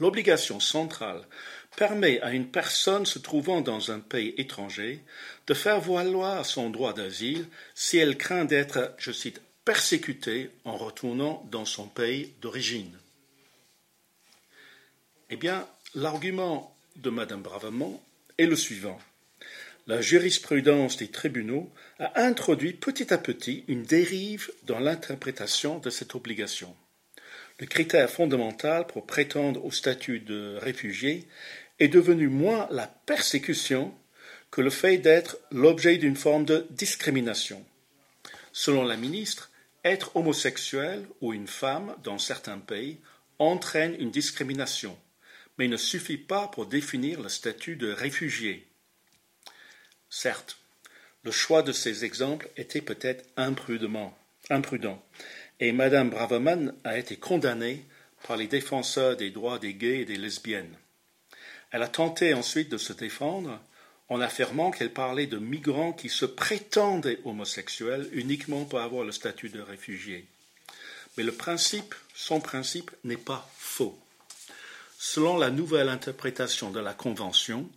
L'obligation 0.00 0.58
centrale 0.58 1.22
permet 1.76 2.20
à 2.22 2.32
une 2.32 2.50
personne 2.50 3.06
se 3.06 3.20
trouvant 3.20 3.60
dans 3.60 3.92
un 3.92 4.00
pays 4.00 4.34
étranger 4.36 5.04
de 5.46 5.54
faire 5.54 5.80
valoir 5.80 6.44
son 6.44 6.70
droit 6.70 6.94
d'asile 6.94 7.46
si 7.74 7.98
elle 7.98 8.18
craint 8.18 8.46
d'être, 8.46 8.94
je 8.98 9.12
cite, 9.12 9.40
persécutée 9.64 10.50
en 10.64 10.76
retournant 10.76 11.46
dans 11.50 11.64
son 11.64 11.86
pays 11.86 12.32
d'origine. 12.40 12.96
Eh 15.30 15.36
bien, 15.36 15.66
l'argument 15.94 16.74
de 16.96 17.10
Madame 17.10 17.42
Bravement 17.42 18.02
est 18.38 18.46
le 18.46 18.56
suivant. 18.56 18.98
La 19.86 20.00
jurisprudence 20.00 20.96
des 20.96 21.08
tribunaux 21.08 21.70
a 21.98 22.22
introduit 22.22 22.72
petit 22.72 23.12
à 23.12 23.18
petit 23.18 23.64
une 23.68 23.82
dérive 23.82 24.50
dans 24.64 24.78
l'interprétation 24.78 25.78
de 25.78 25.90
cette 25.90 26.14
obligation. 26.14 26.74
Le 27.58 27.66
critère 27.66 28.10
fondamental 28.10 28.86
pour 28.86 29.06
prétendre 29.06 29.64
au 29.64 29.70
statut 29.70 30.20
de 30.20 30.56
réfugié 30.60 31.26
est 31.78 31.88
devenu 31.88 32.28
moins 32.28 32.68
la 32.70 32.86
persécution 32.86 33.94
que 34.50 34.60
le 34.60 34.70
fait 34.70 34.98
d'être 34.98 35.38
l'objet 35.50 35.96
d'une 35.96 36.16
forme 36.16 36.44
de 36.44 36.66
discrimination. 36.70 37.64
Selon 38.52 38.84
la 38.84 38.96
ministre, 38.96 39.49
être 39.84 40.16
homosexuel 40.16 41.06
ou 41.20 41.32
une 41.32 41.46
femme 41.46 41.94
dans 42.02 42.18
certains 42.18 42.58
pays 42.58 43.00
entraîne 43.38 43.96
une 43.98 44.10
discrimination, 44.10 44.96
mais 45.58 45.68
ne 45.68 45.76
suffit 45.76 46.18
pas 46.18 46.48
pour 46.48 46.66
définir 46.66 47.20
le 47.20 47.28
statut 47.28 47.76
de 47.76 47.90
réfugié. 47.90 48.66
Certes, 50.08 50.58
le 51.22 51.30
choix 51.30 51.62
de 51.62 51.72
ces 51.72 52.04
exemples 52.04 52.48
était 52.56 52.80
peut-être 52.80 53.24
imprudent, 53.36 54.14
et 55.60 55.72
Madame 55.72 56.10
Braverman 56.10 56.74
a 56.84 56.98
été 56.98 57.16
condamnée 57.16 57.84
par 58.26 58.36
les 58.36 58.46
défenseurs 58.46 59.16
des 59.16 59.30
droits 59.30 59.58
des 59.58 59.74
gays 59.74 60.00
et 60.00 60.04
des 60.04 60.16
lesbiennes. 60.16 60.76
Elle 61.70 61.82
a 61.82 61.88
tenté 61.88 62.34
ensuite 62.34 62.68
de 62.68 62.78
se 62.78 62.92
défendre 62.92 63.60
en 64.10 64.20
affirmant 64.20 64.72
qu'elle 64.72 64.92
parlait 64.92 65.28
de 65.28 65.38
migrants 65.38 65.92
qui 65.92 66.08
se 66.08 66.26
prétendaient 66.26 67.20
homosexuels 67.24 68.08
uniquement 68.12 68.64
pour 68.64 68.80
avoir 68.80 69.04
le 69.04 69.12
statut 69.12 69.48
de 69.48 69.60
réfugié. 69.60 70.26
Mais 71.16 71.22
le 71.22 71.32
principe, 71.32 71.94
son 72.14 72.40
principe, 72.40 72.90
n'est 73.04 73.16
pas 73.16 73.48
faux. 73.56 73.98
Selon 74.98 75.38
la 75.38 75.50
nouvelle 75.50 75.88
interprétation 75.88 76.70
de 76.70 76.80
la 76.80 76.92
Convention, 76.92 77.70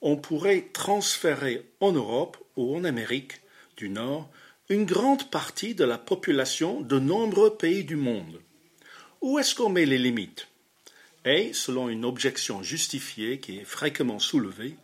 on 0.00 0.16
pourrait 0.16 0.68
transférer 0.72 1.62
en 1.80 1.92
Europe 1.92 2.38
ou 2.56 2.76
en 2.76 2.84
Amérique 2.84 3.42
du 3.76 3.90
Nord 3.90 4.28
une 4.70 4.86
grande 4.86 5.30
partie 5.30 5.74
de 5.74 5.84
la 5.84 5.98
population 5.98 6.80
de 6.80 6.98
nombreux 6.98 7.56
pays 7.56 7.84
du 7.84 7.96
monde. 7.96 8.40
Où 9.20 9.38
est-ce 9.38 9.54
qu'on 9.54 9.68
met 9.68 9.86
les 9.86 9.98
limites? 9.98 10.48
Et, 11.26 11.52
selon 11.52 11.88
une 11.88 12.04
objection 12.04 12.62
justifiée 12.62 13.38
qui 13.38 13.58
est 13.58 13.64
fréquemment 13.64 14.18
soulevée, 14.18 14.76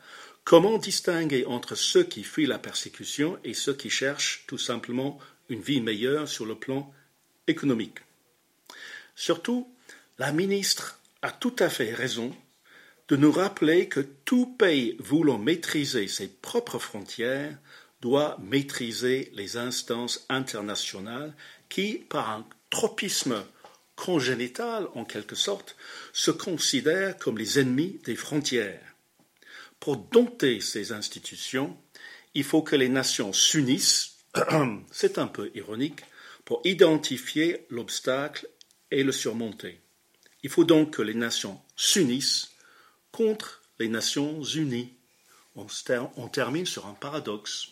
comment 0.45 0.79
distinguer 0.79 1.45
entre 1.47 1.75
ceux 1.75 2.05
qui 2.05 2.23
fuient 2.23 2.47
la 2.47 2.59
persécution 2.59 3.39
et 3.45 3.55
ceux 3.55 3.75
qui 3.75 3.91
cherchent 3.91 4.45
tout 4.47 4.59
simplement 4.59 5.19
une 5.49 5.61
vie 5.61 5.81
meilleure 5.81 6.29
sur 6.29 6.47
le 6.47 6.55
plan 6.55 6.93
économique? 7.47 7.99
Surtout, 9.15 9.69
la 10.19 10.33
ministre 10.33 10.99
a 11.23 11.31
tout 11.31 11.57
à 11.59 11.69
fait 11.69 11.93
raison 11.93 12.35
de 13.09 13.17
nous 13.17 13.33
rappeler 13.33 13.89
que 13.89 14.01
tout 14.01 14.47
pays 14.47 14.97
voulant 15.01 15.39
maîtriser 15.39 16.07
ses 16.07 16.29
propres 16.29 16.79
frontières 16.79 17.59
doit 18.01 18.39
maîtriser 18.41 19.31
les 19.35 19.57
instances 19.57 20.25
internationales 20.29 21.35
qui, 21.69 21.95
par 22.09 22.31
un 22.31 22.47
tropisme 22.71 23.43
congénitales 23.97 24.87
en 24.95 25.05
quelque 25.05 25.35
sorte, 25.35 25.77
se 26.13 26.31
considèrent 26.31 27.19
comme 27.19 27.37
les 27.37 27.59
ennemis 27.59 28.01
des 28.05 28.17
frontières. 28.17 28.90
Pour 29.81 29.97
dompter 29.97 30.61
ces 30.61 30.93
institutions, 30.93 31.77
il 32.35 32.45
faut 32.45 32.63
que 32.63 32.77
les 32.77 32.89
nations 32.89 33.33
s'unissent, 33.33 34.19
c'est 34.93 35.19
un 35.19 35.27
peu 35.27 35.51
ironique, 35.55 36.03
pour 36.45 36.61
identifier 36.65 37.67
l'obstacle 37.71 38.49
et 38.91 39.03
le 39.03 39.13
surmonter. 39.13 39.81
Il 40.43 40.51
faut 40.51 40.65
donc 40.65 40.95
que 40.95 41.03
les 41.03 41.15
nations 41.15 41.61
s'unissent 41.77 42.51
contre 43.13 43.63
les 43.79 43.89
Nations 43.89 44.43
Unies. 44.43 44.93
On, 45.57 46.29
termine 46.29 46.65
sur 46.65 46.87
un 46.87 46.95
paradoxe. 46.95 47.69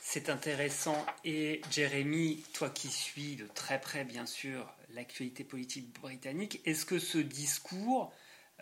C'est 0.00 0.28
intéressant. 0.28 1.04
Et 1.24 1.62
Jérémy, 1.70 2.44
toi 2.52 2.70
qui 2.70 2.88
suis 2.88 3.36
de 3.36 3.46
très 3.54 3.80
près, 3.80 4.04
bien 4.04 4.26
sûr, 4.26 4.72
l'actualité 4.94 5.42
politique 5.42 5.92
britannique, 6.00 6.60
est-ce 6.64 6.84
que 6.84 6.98
ce 6.98 7.18
discours 7.18 8.12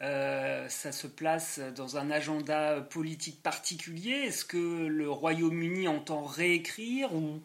euh, 0.02 0.68
ça 0.68 0.92
se 0.92 1.06
place 1.06 1.60
dans 1.76 1.96
un 1.96 2.10
agenda 2.10 2.80
politique 2.80 3.42
particulier 3.42 4.12
Est-ce 4.12 4.44
que 4.44 4.86
le 4.86 5.10
Royaume-Uni 5.10 5.88
entend 5.88 6.24
réécrire 6.24 7.14
ou 7.14 7.42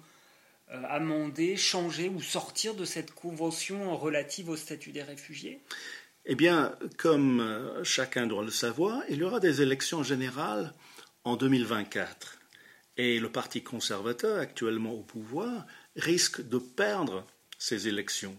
euh, 0.72 0.82
amender, 0.90 1.58
changer 1.58 2.10
ou 2.10 2.22
sortir 2.22 2.74
de 2.76 2.86
cette 2.86 3.12
convention 3.12 3.98
relative 3.98 4.50
au 4.50 4.56
statut 4.56 4.92
des 4.92 5.04
réfugiés? 5.04 5.62
Eh 6.26 6.36
bien, 6.36 6.76
comme 6.98 7.82
chacun 7.84 8.26
doit 8.26 8.44
le 8.44 8.50
savoir, 8.50 9.04
il 9.10 9.18
y 9.18 9.24
aura 9.24 9.40
des 9.40 9.62
élections 9.62 10.02
générales 10.02 10.74
en 11.24 11.36
2024. 11.36 12.40
Et 12.98 13.20
le 13.20 13.30
Parti 13.30 13.62
conservateur, 13.62 14.40
actuellement 14.40 14.94
au 14.94 15.04
pouvoir, 15.04 15.66
risque 15.96 16.42
de 16.48 16.58
perdre 16.58 17.26
ces 17.58 17.88
élections. 17.88 18.36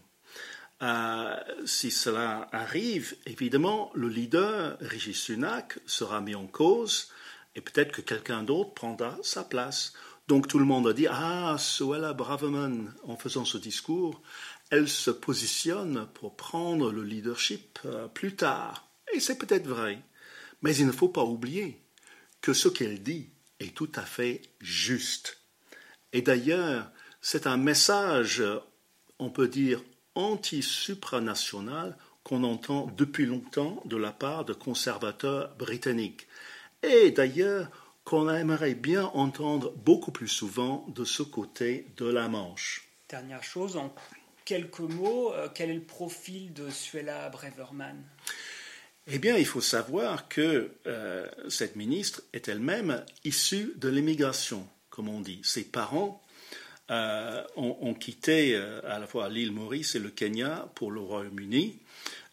Euh, 0.83 1.37
si 1.65 1.91
cela 1.91 2.49
arrive, 2.53 3.17
évidemment, 3.25 3.91
le 3.95 4.09
leader, 4.09 4.77
Rishi 4.81 5.15
Sunak, 5.15 5.79
sera 5.87 6.21
mis 6.21 6.35
en 6.35 6.47
cause 6.47 7.11
et 7.55 7.63
peut-être 7.63 7.93
que 7.93 8.03
quelqu'un 8.03 8.43
d'autre 8.43 8.75
prendra 8.75 9.17
sa 9.23 9.43
place. 9.43 9.95
Donc 10.29 10.49
tout 10.49 10.59
le 10.59 10.65
monde 10.65 10.89
a 10.89 10.93
dit 10.93 11.07
Ah, 11.09 11.57
Suella 11.59 12.13
Braverman, 12.13 12.93
en 13.05 13.17
faisant 13.17 13.45
ce 13.45 13.57
discours, 13.57 14.21
elle 14.71 14.89
se 14.89 15.11
positionne 15.11 16.09
pour 16.13 16.37
prendre 16.37 16.93
le 16.93 17.03
leadership 17.03 17.79
euh, 17.87 18.09
plus 18.09 18.35
tard. 18.35 18.89
Et 19.15 19.21
c'est 19.21 19.39
peut-être 19.39 19.67
vrai. 19.67 20.03
Mais 20.63 20.77
il 20.77 20.87
ne 20.87 20.93
faut 20.93 21.09
pas 21.09 21.25
oublier 21.25 21.81
que 22.43 22.53
ce 22.53 22.69
qu'elle 22.69 23.03
dit 23.03 23.31
est 23.61 23.75
tout 23.75 23.91
à 23.95 24.03
fait 24.03 24.43
juste. 24.61 25.39
Et 26.13 26.23
d'ailleurs, 26.23 26.91
c'est 27.21 27.47
un 27.47 27.57
message, 27.57 28.43
on 29.19 29.31
peut 29.31 29.49
dire, 29.49 29.83
anti-supranational 30.17 31.97
qu'on 32.25 32.43
entend 32.43 32.91
depuis 32.97 33.25
longtemps 33.25 33.81
de 33.85 33.97
la 33.97 34.11
part 34.11 34.45
de 34.45 34.53
conservateurs 34.53 35.55
britanniques. 35.57 36.27
Et 36.83 37.13
d'ailleurs, 37.13 37.71
qu'on 38.05 38.29
aimerait 38.33 38.75
bien 38.75 39.05
entendre 39.15 39.73
beaucoup 39.73 40.13
plus 40.13 40.29
souvent 40.29 40.87
de 40.89 41.05
ce 41.05 41.23
côté 41.23 41.87
de 41.97 42.07
la 42.07 42.29
Manche. 42.29 42.89
Dernière 43.09 43.43
chose, 43.43 43.77
en 43.77 43.95
quelques 44.45 44.81
mots, 44.81 45.33
euh, 45.33 45.49
quel 45.53 45.71
est 45.71 45.75
le 45.75 45.83
profil 45.83 46.53
de 46.53 46.71
Suella 46.71 47.29
Breverman? 47.31 48.03
Eh 49.09 49.19
bien, 49.19 49.37
il 49.37 49.47
faut 49.47 49.61
savoir 49.61 50.29
que 50.29 50.73
euh, 50.87 51.29
cette 51.49 51.77
ministre 51.77 52.23
est 52.33 52.49
elle-même 52.49 53.05
issue 53.25 53.73
de 53.77 53.89
l'immigration, 53.89 54.67
comme 54.91 55.09
on 55.09 55.21
dit. 55.21 55.41
Ses 55.45 55.65
parents 55.65 56.21
euh, 56.89 57.43
ont, 57.57 57.95
quitté 57.95 58.55
euh, 58.55 58.81
à 58.89 59.01
la 59.01 59.09
fois 59.09 59.29
l'île 59.29 59.51
Maurice 59.51 59.97
et 59.97 59.99
le 59.99 60.11
Kenya 60.11 60.71
pour 60.77 60.93
le 60.93 61.01
Royaume-Uni. 61.01 61.81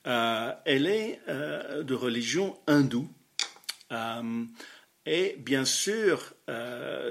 Euh, 0.05 0.51
elle 0.65 0.85
est 0.85 1.19
de 1.27 1.93
religion 1.95 2.59
hindoue. 2.67 3.09
et 5.07 5.35
bien 5.39 5.65
sûr, 5.65 6.33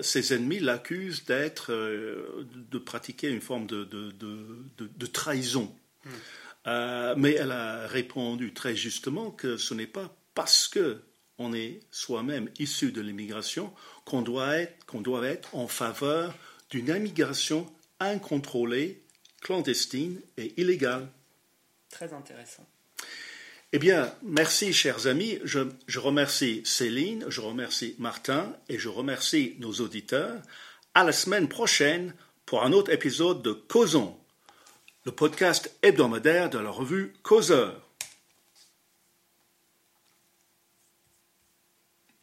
ses 0.03 0.35
ennemis 0.35 0.61
l'accusent 0.61 1.25
d'être, 1.25 1.73
de 1.73 2.79
pratiquer 2.79 3.29
une 3.29 3.41
forme 3.41 3.67
de, 3.67 3.85
de, 3.85 5.07
trahison. 5.07 5.75
Hmm. 6.05 7.15
mais 7.17 7.33
elle 7.35 7.53
a 7.53 7.87
répondu 7.87 8.53
très 8.53 8.77
justement 8.77 9.31
que 9.31 9.57
ce 9.57 9.75
n'est 9.75 9.87
pas 9.87 10.15
parce 10.35 10.69
que 10.69 11.01
on 11.39 11.55
est 11.55 11.81
soi-même 11.91 12.51
issu 12.59 12.93
de 12.93 13.01
l'immigration 13.01 13.73
qu'on 14.05 14.23
doit 14.23 14.59
être, 14.59 14.85
qu'on 14.87 15.01
doit 15.01 15.27
être 15.27 15.55
en 15.55 15.67
faveur 15.67 16.35
d'une 16.73 16.89
immigration 16.89 17.67
incontrôlée, 18.01 19.05
clandestine 19.43 20.21
et 20.39 20.55
illégale. 20.61 21.07
Très 21.91 22.13
intéressant. 22.15 22.67
Eh 23.73 23.79
bien, 23.79 24.13
merci, 24.23 24.73
chers 24.73 25.07
amis. 25.07 25.39
Je, 25.45 25.61
je, 25.87 25.99
remercie 25.99 26.63
Céline, 26.65 27.27
je 27.29 27.43
remercie 27.43 27.95
Martin 27.99 28.57
et 28.71 28.79
je 28.79 28.89
remercie 28.89 29.55
nos 29.61 29.73
auditeurs. 29.75 30.41
À 30.95 31.05
la 31.05 31.13
semaine 31.13 31.49
prochaine 31.49 32.15
pour 32.47 32.65
un 32.65 32.73
autre 32.73 32.91
épisode 32.91 33.43
de 33.43 33.53
Causons, 33.53 34.19
le 35.05 35.13
podcast 35.13 35.77
hebdomadaire 35.83 36.49
de 36.49 36.59
la 36.59 36.71
revue 36.71 37.13
Causeur. 37.23 37.82